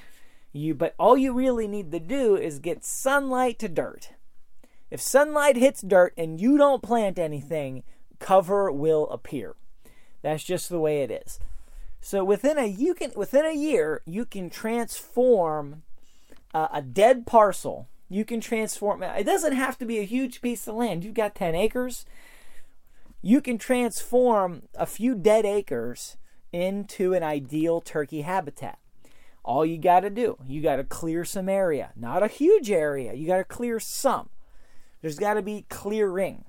You, 0.52 0.74
but 0.74 0.94
all 0.98 1.16
you 1.16 1.32
really 1.32 1.66
need 1.66 1.90
to 1.92 2.00
do 2.00 2.36
is 2.36 2.58
get 2.58 2.84
sunlight 2.84 3.58
to 3.58 3.68
dirt. 3.68 4.10
If 4.90 5.00
sunlight 5.00 5.56
hits 5.56 5.82
dirt 5.82 6.14
and 6.16 6.40
you 6.40 6.56
don't 6.56 6.82
plant 6.82 7.18
anything, 7.18 7.82
cover 8.20 8.70
will 8.70 9.08
appear. 9.10 9.56
That's 10.22 10.44
just 10.44 10.68
the 10.68 10.78
way 10.78 11.02
it 11.02 11.10
is. 11.10 11.40
So 12.00 12.22
within 12.22 12.58
a 12.58 12.66
you 12.66 12.94
can 12.94 13.12
within 13.16 13.44
a 13.44 13.56
year 13.56 14.02
you 14.04 14.24
can 14.24 14.50
transform 14.50 15.82
uh, 16.52 16.68
a 16.72 16.82
dead 16.82 17.26
parcel. 17.26 17.88
You 18.08 18.24
can 18.24 18.40
transform. 18.40 19.02
It 19.02 19.24
doesn't 19.24 19.54
have 19.54 19.78
to 19.78 19.86
be 19.86 19.98
a 19.98 20.04
huge 20.04 20.40
piece 20.40 20.68
of 20.68 20.74
land. 20.74 21.02
You've 21.02 21.14
got 21.14 21.34
ten 21.34 21.54
acres. 21.54 22.04
You 23.22 23.40
can 23.40 23.58
transform 23.58 24.62
a 24.74 24.86
few 24.86 25.14
dead 25.14 25.46
acres 25.46 26.16
into 26.54 27.12
an 27.14 27.22
ideal 27.24 27.80
turkey 27.80 28.20
habitat. 28.20 28.78
All 29.44 29.66
you 29.66 29.76
got 29.76 30.00
to 30.00 30.10
do, 30.10 30.38
you 30.46 30.62
got 30.62 30.76
to 30.76 30.84
clear 30.84 31.24
some 31.24 31.48
area. 31.48 31.90
Not 31.96 32.22
a 32.22 32.28
huge 32.28 32.70
area, 32.70 33.12
you 33.12 33.26
got 33.26 33.38
to 33.38 33.44
clear 33.44 33.80
some. 33.80 34.30
There's 35.02 35.18
got 35.18 35.34
to 35.34 35.42
be 35.42 35.66
clearing. 35.68 36.44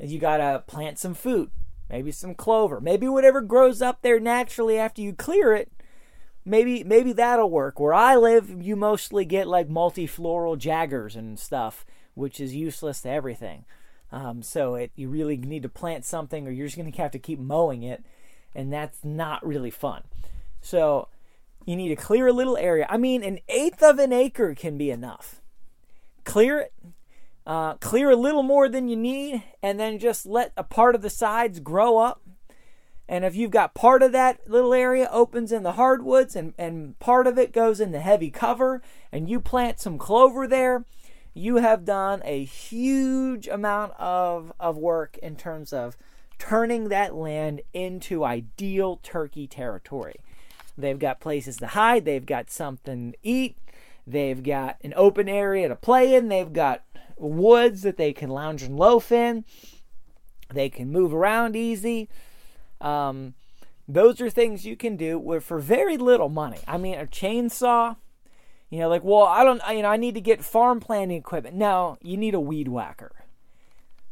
You 0.00 0.18
got 0.18 0.38
to 0.38 0.62
plant 0.66 0.98
some 0.98 1.14
food, 1.14 1.50
maybe 1.90 2.12
some 2.12 2.34
clover, 2.34 2.80
maybe 2.80 3.08
whatever 3.08 3.42
grows 3.42 3.82
up 3.82 4.00
there 4.00 4.20
naturally 4.20 4.78
after 4.78 5.02
you 5.02 5.12
clear 5.12 5.52
it. 5.52 5.70
Maybe 6.46 6.82
maybe 6.82 7.12
that'll 7.12 7.50
work. 7.50 7.78
Where 7.78 7.92
I 7.92 8.16
live, 8.16 8.62
you 8.62 8.74
mostly 8.74 9.26
get 9.26 9.46
like 9.46 9.68
multifloral 9.68 10.56
jaggers 10.56 11.14
and 11.14 11.38
stuff, 11.38 11.84
which 12.14 12.40
is 12.40 12.54
useless 12.54 13.02
to 13.02 13.10
everything. 13.10 13.66
Um, 14.10 14.42
so 14.42 14.76
it, 14.76 14.90
you 14.94 15.08
really 15.08 15.36
need 15.36 15.62
to 15.64 15.68
plant 15.68 16.06
something, 16.06 16.46
or 16.46 16.50
you're 16.50 16.66
just 16.66 16.78
going 16.78 16.90
to 16.90 17.02
have 17.02 17.10
to 17.10 17.18
keep 17.18 17.38
mowing 17.38 17.82
it 17.82 18.02
and 18.54 18.72
that's 18.72 19.04
not 19.04 19.46
really 19.46 19.70
fun. 19.70 20.02
So 20.60 21.08
you 21.64 21.76
need 21.76 21.88
to 21.88 21.96
clear 21.96 22.26
a 22.26 22.32
little 22.32 22.56
area. 22.56 22.86
I 22.88 22.96
mean, 22.96 23.22
an 23.22 23.38
eighth 23.48 23.82
of 23.82 23.98
an 23.98 24.12
acre 24.12 24.54
can 24.54 24.78
be 24.78 24.90
enough. 24.90 25.40
Clear 26.24 26.60
it, 26.60 26.72
uh, 27.46 27.74
clear 27.74 28.10
a 28.10 28.16
little 28.16 28.42
more 28.42 28.68
than 28.68 28.88
you 28.88 28.96
need, 28.96 29.42
and 29.62 29.78
then 29.78 29.98
just 29.98 30.26
let 30.26 30.52
a 30.56 30.64
part 30.64 30.94
of 30.94 31.02
the 31.02 31.10
sides 31.10 31.60
grow 31.60 31.98
up. 31.98 32.22
And 33.08 33.24
if 33.24 33.34
you've 33.34 33.50
got 33.50 33.74
part 33.74 34.02
of 34.04 34.12
that 34.12 34.48
little 34.48 34.72
area 34.72 35.08
opens 35.10 35.50
in 35.50 35.64
the 35.64 35.72
hardwoods 35.72 36.36
and, 36.36 36.54
and 36.56 36.96
part 37.00 37.26
of 37.26 37.38
it 37.38 37.52
goes 37.52 37.80
in 37.80 37.90
the 37.90 38.00
heavy 38.00 38.30
cover, 38.30 38.82
and 39.10 39.28
you 39.28 39.40
plant 39.40 39.80
some 39.80 39.98
clover 39.98 40.46
there, 40.46 40.84
you 41.34 41.56
have 41.56 41.84
done 41.84 42.22
a 42.24 42.44
huge 42.44 43.48
amount 43.48 43.92
of, 43.98 44.52
of 44.60 44.76
work 44.76 45.18
in 45.18 45.34
terms 45.36 45.72
of 45.72 45.96
turning 46.40 46.88
that 46.88 47.14
land 47.14 47.60
into 47.72 48.24
ideal 48.24 48.98
turkey 49.02 49.46
territory. 49.46 50.16
They've 50.76 50.98
got 50.98 51.20
places 51.20 51.58
to 51.58 51.68
hide, 51.68 52.06
they've 52.06 52.24
got 52.24 52.50
something 52.50 53.12
to 53.12 53.18
eat, 53.22 53.58
they've 54.06 54.42
got 54.42 54.78
an 54.82 54.94
open 54.96 55.28
area 55.28 55.68
to 55.68 55.76
play 55.76 56.14
in, 56.14 56.28
they've 56.28 56.52
got 56.52 56.82
woods 57.18 57.82
that 57.82 57.98
they 57.98 58.14
can 58.14 58.30
lounge 58.30 58.62
and 58.62 58.76
loaf 58.76 59.12
in, 59.12 59.44
they 60.52 60.70
can 60.70 60.90
move 60.90 61.12
around 61.12 61.54
easy. 61.54 62.08
Um, 62.80 63.34
those 63.86 64.20
are 64.22 64.30
things 64.30 64.64
you 64.64 64.76
can 64.76 64.96
do 64.96 65.18
with, 65.18 65.44
for 65.44 65.58
very 65.58 65.98
little 65.98 66.30
money. 66.30 66.60
I 66.66 66.78
mean, 66.78 66.94
a 66.98 67.06
chainsaw, 67.06 67.96
you 68.70 68.78
know, 68.78 68.88
like, 68.88 69.04
well, 69.04 69.24
I 69.24 69.44
don't, 69.44 69.60
you 69.70 69.82
know, 69.82 69.90
I 69.90 69.98
need 69.98 70.14
to 70.14 70.20
get 70.22 70.42
farm 70.42 70.80
planting 70.80 71.18
equipment. 71.18 71.54
No, 71.54 71.98
you 72.00 72.16
need 72.16 72.34
a 72.34 72.40
weed 72.40 72.68
whacker. 72.68 73.12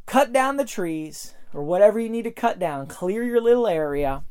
Cut 0.04 0.30
down 0.32 0.58
the 0.58 0.64
trees, 0.66 1.34
or 1.52 1.62
whatever 1.62 1.98
you 1.98 2.08
need 2.08 2.22
to 2.22 2.30
cut 2.30 2.58
down, 2.58 2.86
clear 2.86 3.22
your 3.22 3.40
little 3.40 3.66
area, 3.66 4.22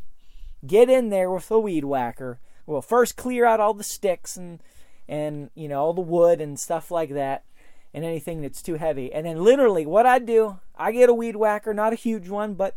get 0.66 0.90
in 0.90 1.10
there 1.10 1.30
with 1.32 1.50
a 1.52 1.60
weed 1.60 1.86
whacker. 1.86 2.40
Well, 2.66 2.82
first 2.82 3.16
clear 3.16 3.46
out 3.46 3.60
all 3.60 3.74
the 3.74 3.84
sticks 3.84 4.38
and 4.38 4.60
and 5.08 5.50
you 5.56 5.70
know 5.70 5.82
all 5.82 5.94
the 5.94 6.02
wood 6.02 6.42
and 6.42 6.60
stuff 6.60 6.92
like 6.92 7.12
that 7.12 7.44
and 7.94 8.04
anything 8.04 8.42
that's 8.42 8.62
too 8.62 8.76
heavy. 8.76 9.12
And 9.12 9.26
then 9.26 9.44
literally 9.44 9.86
what 9.86 10.06
I 10.06 10.20
do, 10.20 10.60
I 10.76 10.92
get 10.92 11.10
a 11.10 11.14
weed 11.14 11.36
whacker, 11.36 11.74
not 11.74 11.94
a 11.94 11.98
huge 11.98 12.30
one, 12.30 12.54
but 12.54 12.76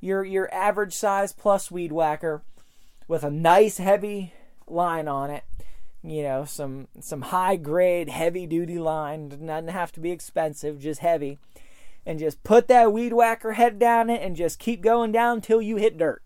your 0.00 0.24
your 0.24 0.52
average 0.54 0.94
size 0.94 1.32
plus 1.32 1.70
weed 1.70 1.92
whacker 1.92 2.42
with 3.08 3.24
a 3.24 3.30
nice 3.30 3.78
heavy 3.78 4.34
line 4.66 5.08
on 5.08 5.30
it. 5.30 5.44
You 6.02 6.22
know, 6.22 6.44
some 6.44 6.88
some 7.00 7.22
high 7.22 7.56
grade 7.56 8.08
heavy 8.08 8.46
duty 8.46 8.78
line. 8.78 9.28
Doesn't 9.28 9.68
have 9.68 9.92
to 9.92 10.00
be 10.00 10.10
expensive, 10.10 10.80
just 10.80 11.00
heavy 11.00 11.38
and 12.06 12.18
just 12.18 12.42
put 12.42 12.68
that 12.68 12.92
weed 12.92 13.12
whacker 13.12 13.52
head 13.52 13.78
down 13.78 14.10
it 14.10 14.22
and 14.22 14.36
just 14.36 14.58
keep 14.58 14.82
going 14.82 15.12
down 15.12 15.36
until 15.36 15.60
you 15.60 15.76
hit 15.76 15.98
dirt. 15.98 16.22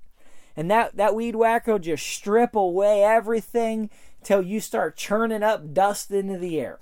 And 0.57 0.71
that, 0.71 0.97
that 0.97 1.15
weed 1.15 1.35
whacker 1.35 1.73
will 1.73 1.79
just 1.79 2.07
strip 2.07 2.55
away 2.55 3.03
everything 3.03 3.91
till 4.23 4.43
you 4.43 4.61
start 4.61 4.97
churning 4.97 5.43
up 5.43 5.75
dust 5.75 6.11
into 6.11 6.39
the 6.39 6.61
air. 6.61 6.79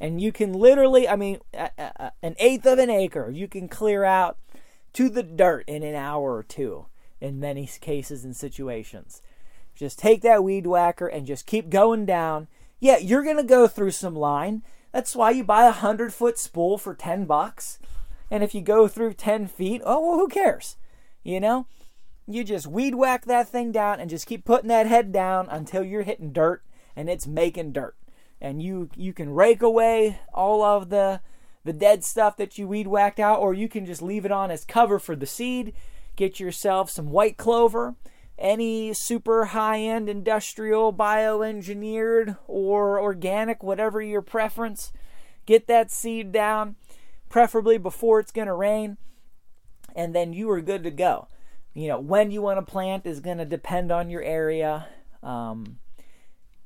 And 0.00 0.20
you 0.20 0.32
can 0.32 0.52
literally, 0.52 1.08
I 1.08 1.16
mean, 1.16 1.38
an 1.52 2.36
eighth 2.38 2.66
of 2.66 2.78
an 2.78 2.90
acre, 2.90 3.30
you 3.30 3.48
can 3.48 3.68
clear 3.68 4.04
out 4.04 4.38
to 4.92 5.08
the 5.08 5.22
dirt 5.22 5.64
in 5.66 5.82
an 5.82 5.94
hour 5.94 6.34
or 6.34 6.42
two 6.42 6.86
in 7.20 7.40
many 7.40 7.68
cases 7.80 8.24
and 8.24 8.36
situations. 8.36 9.22
Just 9.74 9.98
take 9.98 10.22
that 10.22 10.44
weed 10.44 10.66
whacker 10.66 11.06
and 11.06 11.26
just 11.26 11.46
keep 11.46 11.70
going 11.70 12.06
down. 12.06 12.48
Yeah, 12.80 12.98
you're 12.98 13.24
going 13.24 13.36
to 13.36 13.44
go 13.44 13.66
through 13.66 13.92
some 13.92 14.14
line. 14.14 14.62
That's 14.92 15.14
why 15.14 15.30
you 15.30 15.44
buy 15.44 15.66
a 15.66 15.72
hundred 15.72 16.12
foot 16.14 16.38
spool 16.38 16.78
for 16.78 16.94
ten 16.94 17.24
bucks. 17.24 17.78
And 18.30 18.42
if 18.42 18.54
you 18.54 18.60
go 18.60 18.88
through 18.88 19.14
ten 19.14 19.46
feet, 19.46 19.82
oh 19.84 20.06
well, 20.06 20.18
who 20.18 20.28
cares? 20.28 20.76
You 21.22 21.40
know? 21.40 21.66
You 22.26 22.44
just 22.44 22.66
weed 22.66 22.94
whack 22.94 23.24
that 23.24 23.48
thing 23.48 23.72
down 23.72 24.00
and 24.00 24.10
just 24.10 24.26
keep 24.26 24.44
putting 24.44 24.68
that 24.68 24.86
head 24.86 25.12
down 25.12 25.48
until 25.48 25.82
you're 25.82 26.02
hitting 26.02 26.32
dirt 26.32 26.62
and 26.94 27.08
it's 27.08 27.26
making 27.26 27.72
dirt. 27.72 27.96
And 28.40 28.62
you 28.62 28.90
you 28.96 29.12
can 29.12 29.30
rake 29.30 29.62
away 29.62 30.20
all 30.32 30.62
of 30.62 30.90
the 30.90 31.20
the 31.64 31.72
dead 31.72 32.04
stuff 32.04 32.36
that 32.36 32.56
you 32.56 32.68
weed 32.68 32.86
whacked 32.86 33.18
out, 33.18 33.40
or 33.40 33.52
you 33.52 33.68
can 33.68 33.84
just 33.84 34.02
leave 34.02 34.24
it 34.24 34.32
on 34.32 34.50
as 34.50 34.64
cover 34.64 34.98
for 34.98 35.16
the 35.16 35.26
seed. 35.26 35.74
Get 36.16 36.40
yourself 36.40 36.90
some 36.90 37.10
white 37.10 37.36
clover 37.36 37.94
any 38.38 38.92
super 38.94 39.46
high 39.46 39.80
end 39.80 40.08
industrial, 40.08 40.92
bioengineered, 40.92 42.38
or 42.46 43.00
organic, 43.00 43.62
whatever 43.62 44.00
your 44.00 44.22
preference. 44.22 44.92
Get 45.46 45.66
that 45.66 45.90
seed 45.90 46.30
down, 46.32 46.76
preferably 47.28 47.78
before 47.78 48.20
it's 48.20 48.32
going 48.32 48.48
to 48.48 48.54
rain, 48.54 48.98
and 49.94 50.14
then 50.14 50.32
you 50.32 50.50
are 50.50 50.60
good 50.60 50.84
to 50.84 50.90
go. 50.90 51.28
You 51.74 51.88
know, 51.88 52.00
when 52.00 52.30
you 52.30 52.42
want 52.42 52.58
to 52.58 52.70
plant 52.70 53.06
is 53.06 53.20
going 53.20 53.38
to 53.38 53.44
depend 53.44 53.90
on 53.90 54.10
your 54.10 54.22
area. 54.22 54.88
Um, 55.22 55.78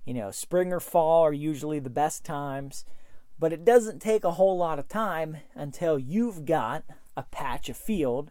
you 0.04 0.14
know, 0.14 0.30
spring 0.30 0.72
or 0.72 0.80
fall 0.80 1.22
are 1.22 1.32
usually 1.32 1.78
the 1.78 1.90
best 1.90 2.24
times, 2.24 2.84
but 3.38 3.52
it 3.52 3.64
doesn't 3.64 4.00
take 4.00 4.24
a 4.24 4.32
whole 4.32 4.56
lot 4.56 4.78
of 4.78 4.88
time 4.88 5.38
until 5.54 5.98
you've 5.98 6.44
got 6.44 6.84
a 7.16 7.22
patch 7.22 7.68
of 7.68 7.76
field 7.76 8.30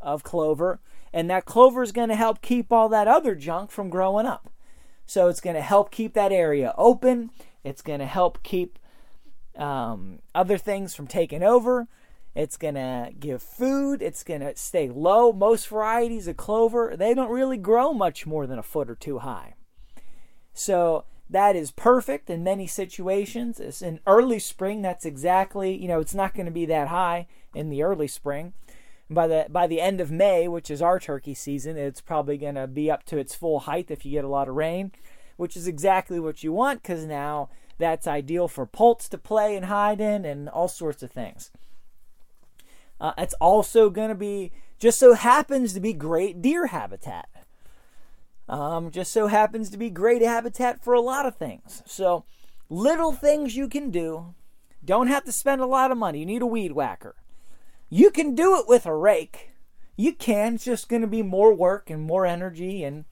of 0.00 0.22
clover 0.22 0.80
and 1.12 1.30
that 1.30 1.44
clover 1.44 1.82
is 1.82 1.92
going 1.92 2.08
to 2.08 2.16
help 2.16 2.42
keep 2.42 2.72
all 2.72 2.88
that 2.88 3.08
other 3.08 3.34
junk 3.34 3.70
from 3.70 3.90
growing 3.90 4.26
up. 4.26 4.50
So 5.06 5.28
it's 5.28 5.40
going 5.40 5.56
to 5.56 5.62
help 5.62 5.90
keep 5.90 6.14
that 6.14 6.32
area 6.32 6.74
open. 6.76 7.30
It's 7.64 7.82
going 7.82 8.00
to 8.00 8.06
help 8.06 8.42
keep 8.42 8.78
um, 9.56 10.18
other 10.34 10.58
things 10.58 10.94
from 10.94 11.06
taking 11.06 11.42
over. 11.42 11.88
It's 12.34 12.56
going 12.56 12.74
to 12.74 13.10
give 13.18 13.42
food. 13.42 14.02
It's 14.02 14.22
going 14.22 14.42
to 14.42 14.54
stay 14.54 14.88
low. 14.88 15.32
Most 15.32 15.66
varieties 15.68 16.28
of 16.28 16.36
clover, 16.36 16.94
they 16.96 17.14
don't 17.14 17.30
really 17.30 17.56
grow 17.56 17.92
much 17.92 18.26
more 18.26 18.46
than 18.46 18.58
a 18.58 18.62
foot 18.62 18.90
or 18.90 18.94
two 18.94 19.20
high. 19.20 19.54
So 20.52 21.04
that 21.30 21.56
is 21.56 21.70
perfect 21.70 22.30
in 22.30 22.44
many 22.44 22.66
situations. 22.66 23.58
It's 23.58 23.82
in 23.82 24.00
early 24.06 24.38
spring, 24.38 24.82
that's 24.82 25.04
exactly, 25.04 25.74
you 25.74 25.88
know, 25.88 26.00
it's 26.00 26.14
not 26.14 26.34
going 26.34 26.46
to 26.46 26.52
be 26.52 26.66
that 26.66 26.88
high 26.88 27.26
in 27.54 27.70
the 27.70 27.82
early 27.82 28.08
spring. 28.08 28.52
By 29.10 29.26
the 29.26 29.46
by 29.48 29.66
the 29.66 29.80
end 29.80 30.00
of 30.00 30.10
May, 30.10 30.48
which 30.48 30.70
is 30.70 30.82
our 30.82 30.98
turkey 30.98 31.34
season, 31.34 31.76
it's 31.76 32.00
probably 32.00 32.36
going 32.36 32.56
to 32.56 32.66
be 32.66 32.90
up 32.90 33.04
to 33.04 33.16
its 33.16 33.34
full 33.34 33.60
height 33.60 33.90
if 33.90 34.04
you 34.04 34.12
get 34.12 34.24
a 34.24 34.28
lot 34.28 34.48
of 34.48 34.54
rain, 34.54 34.92
which 35.36 35.56
is 35.56 35.66
exactly 35.66 36.20
what 36.20 36.42
you 36.42 36.52
want 36.52 36.84
cuz 36.84 37.04
now 37.04 37.48
that's 37.78 38.06
ideal 38.06 38.48
for 38.48 38.66
poults 38.66 39.08
to 39.08 39.18
play 39.18 39.56
and 39.56 39.66
hide 39.66 40.00
in 40.00 40.24
and 40.24 40.48
all 40.48 40.68
sorts 40.68 41.02
of 41.02 41.10
things. 41.10 41.50
Uh, 43.00 43.12
it's 43.16 43.34
also 43.34 43.88
going 43.88 44.08
to 44.08 44.14
be 44.14 44.52
just 44.78 44.98
so 44.98 45.14
happens 45.14 45.72
to 45.72 45.80
be 45.80 45.92
great 45.92 46.42
deer 46.42 46.66
habitat. 46.66 47.28
Um, 48.48 48.90
just 48.90 49.12
so 49.12 49.26
happens 49.26 49.70
to 49.70 49.78
be 49.78 49.90
great 49.90 50.22
habitat 50.22 50.82
for 50.82 50.94
a 50.94 51.00
lot 51.00 51.26
of 51.26 51.36
things. 51.36 51.82
So, 51.84 52.24
little 52.70 53.12
things 53.12 53.56
you 53.56 53.68
can 53.68 53.90
do. 53.90 54.34
Don't 54.82 55.08
have 55.08 55.24
to 55.24 55.32
spend 55.32 55.60
a 55.60 55.66
lot 55.66 55.90
of 55.90 55.98
money. 55.98 56.20
You 56.20 56.26
need 56.26 56.40
a 56.40 56.46
weed 56.46 56.72
whacker. 56.72 57.14
You 57.90 58.10
can 58.10 58.34
do 58.34 58.58
it 58.58 58.66
with 58.68 58.86
a 58.86 58.94
rake. 58.94 59.50
You 59.96 60.12
can. 60.12 60.54
It's 60.54 60.64
just 60.64 60.88
going 60.88 61.02
to 61.02 61.08
be 61.08 61.22
more 61.22 61.54
work 61.54 61.90
and 61.90 62.02
more 62.02 62.26
energy. 62.26 62.84
And, 62.84 63.04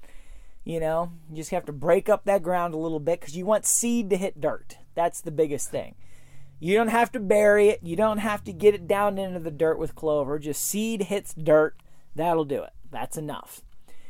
you 0.64 0.80
know, 0.80 1.12
you 1.30 1.36
just 1.36 1.50
have 1.50 1.64
to 1.66 1.72
break 1.72 2.08
up 2.08 2.24
that 2.24 2.42
ground 2.42 2.74
a 2.74 2.78
little 2.78 3.00
bit 3.00 3.20
because 3.20 3.36
you 3.36 3.46
want 3.46 3.66
seed 3.66 4.10
to 4.10 4.16
hit 4.16 4.40
dirt. 4.40 4.76
That's 4.94 5.20
the 5.20 5.30
biggest 5.30 5.70
thing. 5.70 5.94
You 6.58 6.74
don't 6.74 6.88
have 6.88 7.12
to 7.12 7.20
bury 7.20 7.68
it. 7.68 7.80
You 7.82 7.96
don't 7.96 8.18
have 8.18 8.44
to 8.44 8.52
get 8.52 8.74
it 8.74 8.86
down 8.86 9.18
into 9.18 9.40
the 9.40 9.50
dirt 9.50 9.78
with 9.78 9.94
clover. 9.94 10.38
Just 10.38 10.62
seed 10.62 11.04
hits 11.04 11.34
dirt. 11.34 11.76
That'll 12.14 12.44
do 12.44 12.62
it. 12.62 12.72
That's 12.90 13.16
enough. 13.16 13.62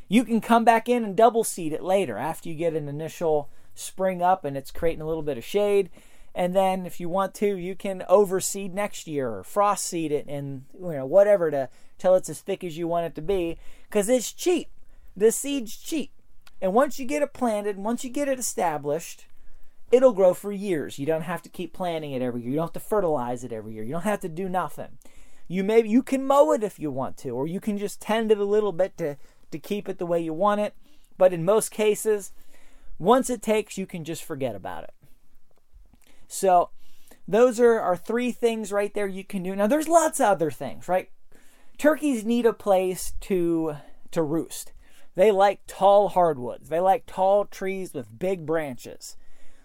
You 0.08 0.24
can 0.24 0.40
come 0.40 0.64
back 0.64 0.88
in 0.88 1.04
and 1.04 1.16
double 1.16 1.42
seed 1.42 1.72
it 1.72 1.82
later 1.82 2.16
after 2.16 2.48
you 2.48 2.54
get 2.54 2.74
an 2.74 2.88
initial 2.88 3.50
spring 3.74 4.22
up 4.22 4.44
and 4.44 4.56
it's 4.56 4.70
creating 4.70 5.02
a 5.02 5.06
little 5.06 5.22
bit 5.22 5.38
of 5.38 5.44
shade. 5.44 5.90
And 6.36 6.54
then 6.54 6.84
if 6.84 7.00
you 7.00 7.08
want 7.08 7.32
to, 7.36 7.56
you 7.56 7.74
can 7.74 8.04
overseed 8.10 8.74
next 8.74 9.08
year 9.08 9.30
or 9.30 9.42
frost 9.42 9.86
seed 9.86 10.12
it 10.12 10.26
and 10.28 10.66
you 10.78 10.92
know 10.92 11.06
whatever 11.06 11.50
to 11.50 11.70
till 11.96 12.14
it's 12.14 12.28
as 12.28 12.42
thick 12.42 12.62
as 12.62 12.76
you 12.76 12.86
want 12.86 13.06
it 13.06 13.14
to 13.14 13.22
be 13.22 13.56
because 13.84 14.10
it's 14.10 14.32
cheap. 14.32 14.68
The 15.16 15.32
seed's 15.32 15.74
cheap. 15.78 16.10
And 16.60 16.74
once 16.74 16.98
you 16.98 17.06
get 17.06 17.22
it 17.22 17.32
planted, 17.32 17.78
once 17.78 18.04
you 18.04 18.10
get 18.10 18.28
it 18.28 18.38
established, 18.38 19.24
it'll 19.90 20.12
grow 20.12 20.34
for 20.34 20.52
years. 20.52 20.98
You 20.98 21.06
don't 21.06 21.22
have 21.22 21.40
to 21.40 21.48
keep 21.48 21.72
planting 21.72 22.12
it 22.12 22.20
every 22.20 22.42
year. 22.42 22.50
You 22.50 22.56
don't 22.56 22.66
have 22.66 22.72
to 22.74 22.80
fertilize 22.80 23.42
it 23.42 23.52
every 23.52 23.72
year. 23.72 23.82
You 23.82 23.92
don't 23.92 24.02
have 24.02 24.20
to 24.20 24.28
do 24.28 24.46
nothing. 24.46 24.98
You 25.48 25.64
maybe 25.64 25.88
you 25.88 26.02
can 26.02 26.26
mow 26.26 26.52
it 26.52 26.62
if 26.62 26.78
you 26.78 26.90
want 26.90 27.16
to, 27.18 27.30
or 27.30 27.46
you 27.46 27.60
can 27.60 27.78
just 27.78 27.98
tend 27.98 28.30
it 28.30 28.36
a 28.36 28.44
little 28.44 28.72
bit 28.72 28.98
to 28.98 29.16
to 29.52 29.58
keep 29.58 29.88
it 29.88 29.96
the 29.96 30.04
way 30.04 30.20
you 30.20 30.34
want 30.34 30.60
it. 30.60 30.74
But 31.16 31.32
in 31.32 31.46
most 31.46 31.70
cases, 31.70 32.32
once 32.98 33.30
it 33.30 33.40
takes, 33.40 33.78
you 33.78 33.86
can 33.86 34.04
just 34.04 34.22
forget 34.22 34.54
about 34.54 34.84
it. 34.84 34.92
So, 36.28 36.70
those 37.28 37.58
are, 37.58 37.80
are 37.80 37.96
three 37.96 38.30
things 38.32 38.72
right 38.72 38.92
there 38.94 39.06
you 39.06 39.24
can 39.24 39.42
do. 39.42 39.56
Now, 39.56 39.66
there's 39.66 39.88
lots 39.88 40.20
of 40.20 40.26
other 40.26 40.50
things, 40.50 40.88
right? 40.88 41.10
Turkeys 41.78 42.24
need 42.24 42.46
a 42.46 42.52
place 42.52 43.12
to 43.22 43.76
to 44.12 44.22
roost. 44.22 44.72
They 45.14 45.30
like 45.30 45.60
tall 45.66 46.08
hardwoods. 46.10 46.68
They 46.68 46.80
like 46.80 47.04
tall 47.06 47.46
trees 47.46 47.92
with 47.92 48.18
big 48.18 48.46
branches. 48.46 49.16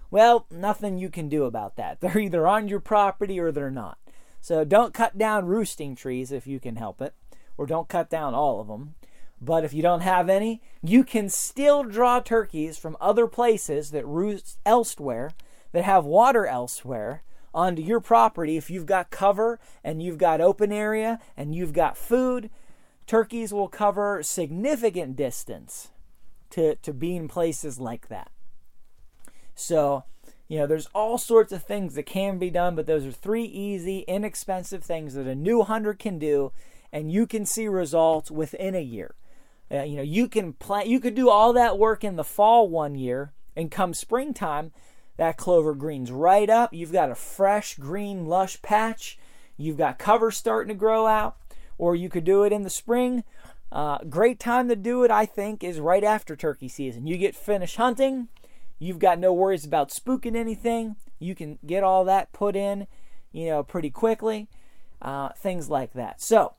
Well, 0.10 0.46
nothing 0.52 0.98
you 0.98 1.10
can 1.10 1.30
do 1.30 1.46
about 1.46 1.76
that. 1.78 2.00
They're 2.02 2.20
either 2.20 2.48
on 2.48 2.68
your 2.68 2.80
property 2.80 3.40
or 3.40 3.52
they're 3.52 3.72
not. 3.72 3.98
So 4.42 4.64
don't 4.64 4.94
cut 4.94 5.18
down 5.18 5.46
roosting 5.46 5.96
trees 5.96 6.32
if 6.32 6.48
you 6.48 6.60
can 6.60 6.76
help 6.76 7.00
it, 7.00 7.14
or 7.58 7.68
don't 7.68 7.88
cut 7.88 8.10
down 8.10 8.34
all 8.34 8.60
of 8.60 8.68
them. 8.68 8.96
But 9.40 9.64
if 9.64 9.74
you 9.74 9.82
don't 9.82 10.02
have 10.02 10.30
any, 10.30 10.62
you 10.82 11.04
can 11.04 11.30
still 11.30 11.84
draw 11.84 12.20
turkeys 12.20 12.78
from 12.78 12.98
other 13.00 13.28
places 13.28 13.92
that 13.92 14.06
roost 14.06 14.60
elsewhere, 14.66 15.32
that 15.72 15.84
have 15.84 16.06
water 16.06 16.46
elsewhere, 16.46 17.24
onto 17.54 17.82
your 17.82 18.00
property. 18.00 18.58
If 18.58 18.70
you've 18.70 18.86
got 18.86 19.10
cover 19.10 19.60
and 19.84 20.02
you've 20.02 20.18
got 20.18 20.42
open 20.42 20.72
area 20.72 21.20
and 21.36 21.54
you've 21.54 21.74
got 21.74 21.98
food, 21.98 22.50
turkeys 23.08 23.54
will 23.54 23.68
cover 23.68 24.24
significant 24.24 25.16
distance 25.16 25.90
to, 26.52 26.76
to 26.76 26.94
be 26.94 27.16
in 27.16 27.28
places 27.28 27.80
like 27.80 28.08
that. 28.08 28.32
So, 29.56 30.06
you 30.48 30.60
know, 30.60 30.68
there's 30.68 30.88
all 30.88 31.18
sorts 31.18 31.52
of 31.52 31.64
things 31.64 31.96
that 31.96 32.06
can 32.06 32.38
be 32.38 32.50
done, 32.50 32.76
but 32.76 32.86
those 32.86 33.06
are 33.06 33.12
three 33.12 33.46
easy, 33.46 34.00
inexpensive 34.08 34.84
things 34.84 35.14
that 35.14 35.28
a 35.28 35.36
new 35.36 35.64
hunter 35.64 35.94
can 35.94 36.20
do, 36.20 36.52
and 36.92 37.12
you 37.12 37.26
can 37.26 37.46
see 37.46 37.68
results 37.68 38.30
within 38.32 38.76
a 38.76 38.82
year. 38.82 39.16
Uh, 39.70 39.84
you 39.84 39.96
know, 39.96 40.02
you 40.02 40.28
can 40.28 40.52
plant, 40.52 40.88
you 40.88 41.00
could 41.00 41.16
do 41.16 41.30
all 41.30 41.54
that 41.54 41.78
work 41.78 42.04
in 42.04 42.18
the 42.18 42.24
fall 42.24 42.68
one 42.68 42.96
year, 42.96 43.32
and 43.56 43.72
come 43.72 43.94
springtime, 43.94 44.72
that 45.22 45.38
clover 45.38 45.76
green's 45.76 46.12
right 46.12 46.50
up. 46.50 46.74
You've 46.74 46.92
got 46.92 47.12
a 47.12 47.16
fresh 47.16 47.76
green 47.76 48.26
lush 48.26 48.60
patch. 48.64 49.20
You've 49.56 49.78
got 49.78 50.00
cover 50.00 50.32
starting 50.32 50.70
to 50.70 50.80
grow 50.80 51.06
out, 51.06 51.38
or 51.78 51.96
you 51.96 52.10
could 52.10 52.24
do 52.24 52.42
it 52.42 52.52
in 52.52 52.64
the 52.64 52.72
spring. 52.72 53.24
Uh, 53.72 54.00
great 54.10 54.40
time 54.40 54.68
to 54.68 54.76
do 54.76 55.04
it, 55.04 55.12
I 55.12 55.28
think, 55.28 55.64
is 55.64 55.80
right 55.80 56.04
after 56.04 56.36
turkey 56.36 56.68
season. 56.68 57.06
You 57.06 57.20
get 57.20 57.36
finished 57.36 57.76
hunting, 57.76 58.30
you've 58.80 58.98
got 58.98 59.20
no 59.20 59.32
worries 59.32 59.64
about 59.64 59.92
spooking 59.92 60.36
anything. 60.36 60.96
You 61.20 61.36
can 61.36 61.60
get 61.64 61.84
all 61.84 62.04
that 62.06 62.34
put 62.34 62.56
in, 62.56 62.88
you 63.32 63.46
know, 63.46 63.62
pretty 63.62 63.92
quickly. 63.92 64.50
Uh, 65.04 65.30
things 65.38 65.70
like 65.70 65.94
that. 65.94 66.20
So, 66.20 66.56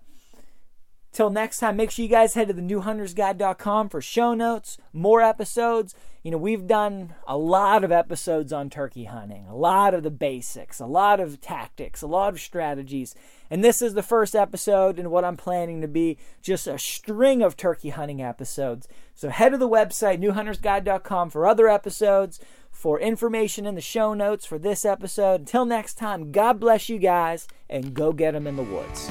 Till 1.12 1.28
next 1.28 1.58
time, 1.58 1.76
make 1.76 1.90
sure 1.90 2.02
you 2.02 2.08
guys 2.08 2.32
head 2.32 2.48
to 2.48 2.54
the 2.54 2.62
newhuntersguide.com 2.62 3.90
for 3.90 4.00
show 4.00 4.32
notes, 4.32 4.78
more 4.94 5.20
episodes. 5.20 5.94
You 6.22 6.30
know, 6.30 6.38
we've 6.38 6.66
done 6.66 7.14
a 7.26 7.36
lot 7.36 7.84
of 7.84 7.92
episodes 7.92 8.50
on 8.50 8.70
turkey 8.70 9.04
hunting, 9.04 9.46
a 9.46 9.54
lot 9.54 9.92
of 9.92 10.04
the 10.04 10.10
basics, 10.10 10.80
a 10.80 10.86
lot 10.86 11.20
of 11.20 11.40
tactics, 11.42 12.00
a 12.00 12.06
lot 12.06 12.32
of 12.32 12.40
strategies. 12.40 13.14
And 13.50 13.62
this 13.62 13.82
is 13.82 13.92
the 13.92 14.02
first 14.02 14.34
episode 14.34 14.98
in 14.98 15.10
what 15.10 15.24
I'm 15.24 15.36
planning 15.36 15.82
to 15.82 15.88
be 15.88 16.16
just 16.40 16.66
a 16.66 16.78
string 16.78 17.42
of 17.42 17.58
turkey 17.58 17.90
hunting 17.90 18.22
episodes. 18.22 18.88
So 19.14 19.28
head 19.28 19.50
to 19.50 19.58
the 19.58 19.68
website, 19.68 20.18
newhuntersguide.com, 20.18 21.28
for 21.28 21.46
other 21.46 21.68
episodes, 21.68 22.40
for 22.70 22.98
information 22.98 23.66
in 23.66 23.74
the 23.74 23.82
show 23.82 24.14
notes 24.14 24.46
for 24.46 24.58
this 24.58 24.86
episode. 24.86 25.40
Until 25.40 25.66
next 25.66 25.94
time, 25.94 26.32
God 26.32 26.58
bless 26.58 26.88
you 26.88 26.98
guys, 26.98 27.46
and 27.68 27.92
go 27.92 28.14
get 28.14 28.32
them 28.32 28.46
in 28.46 28.56
the 28.56 28.62
woods. 28.62 29.10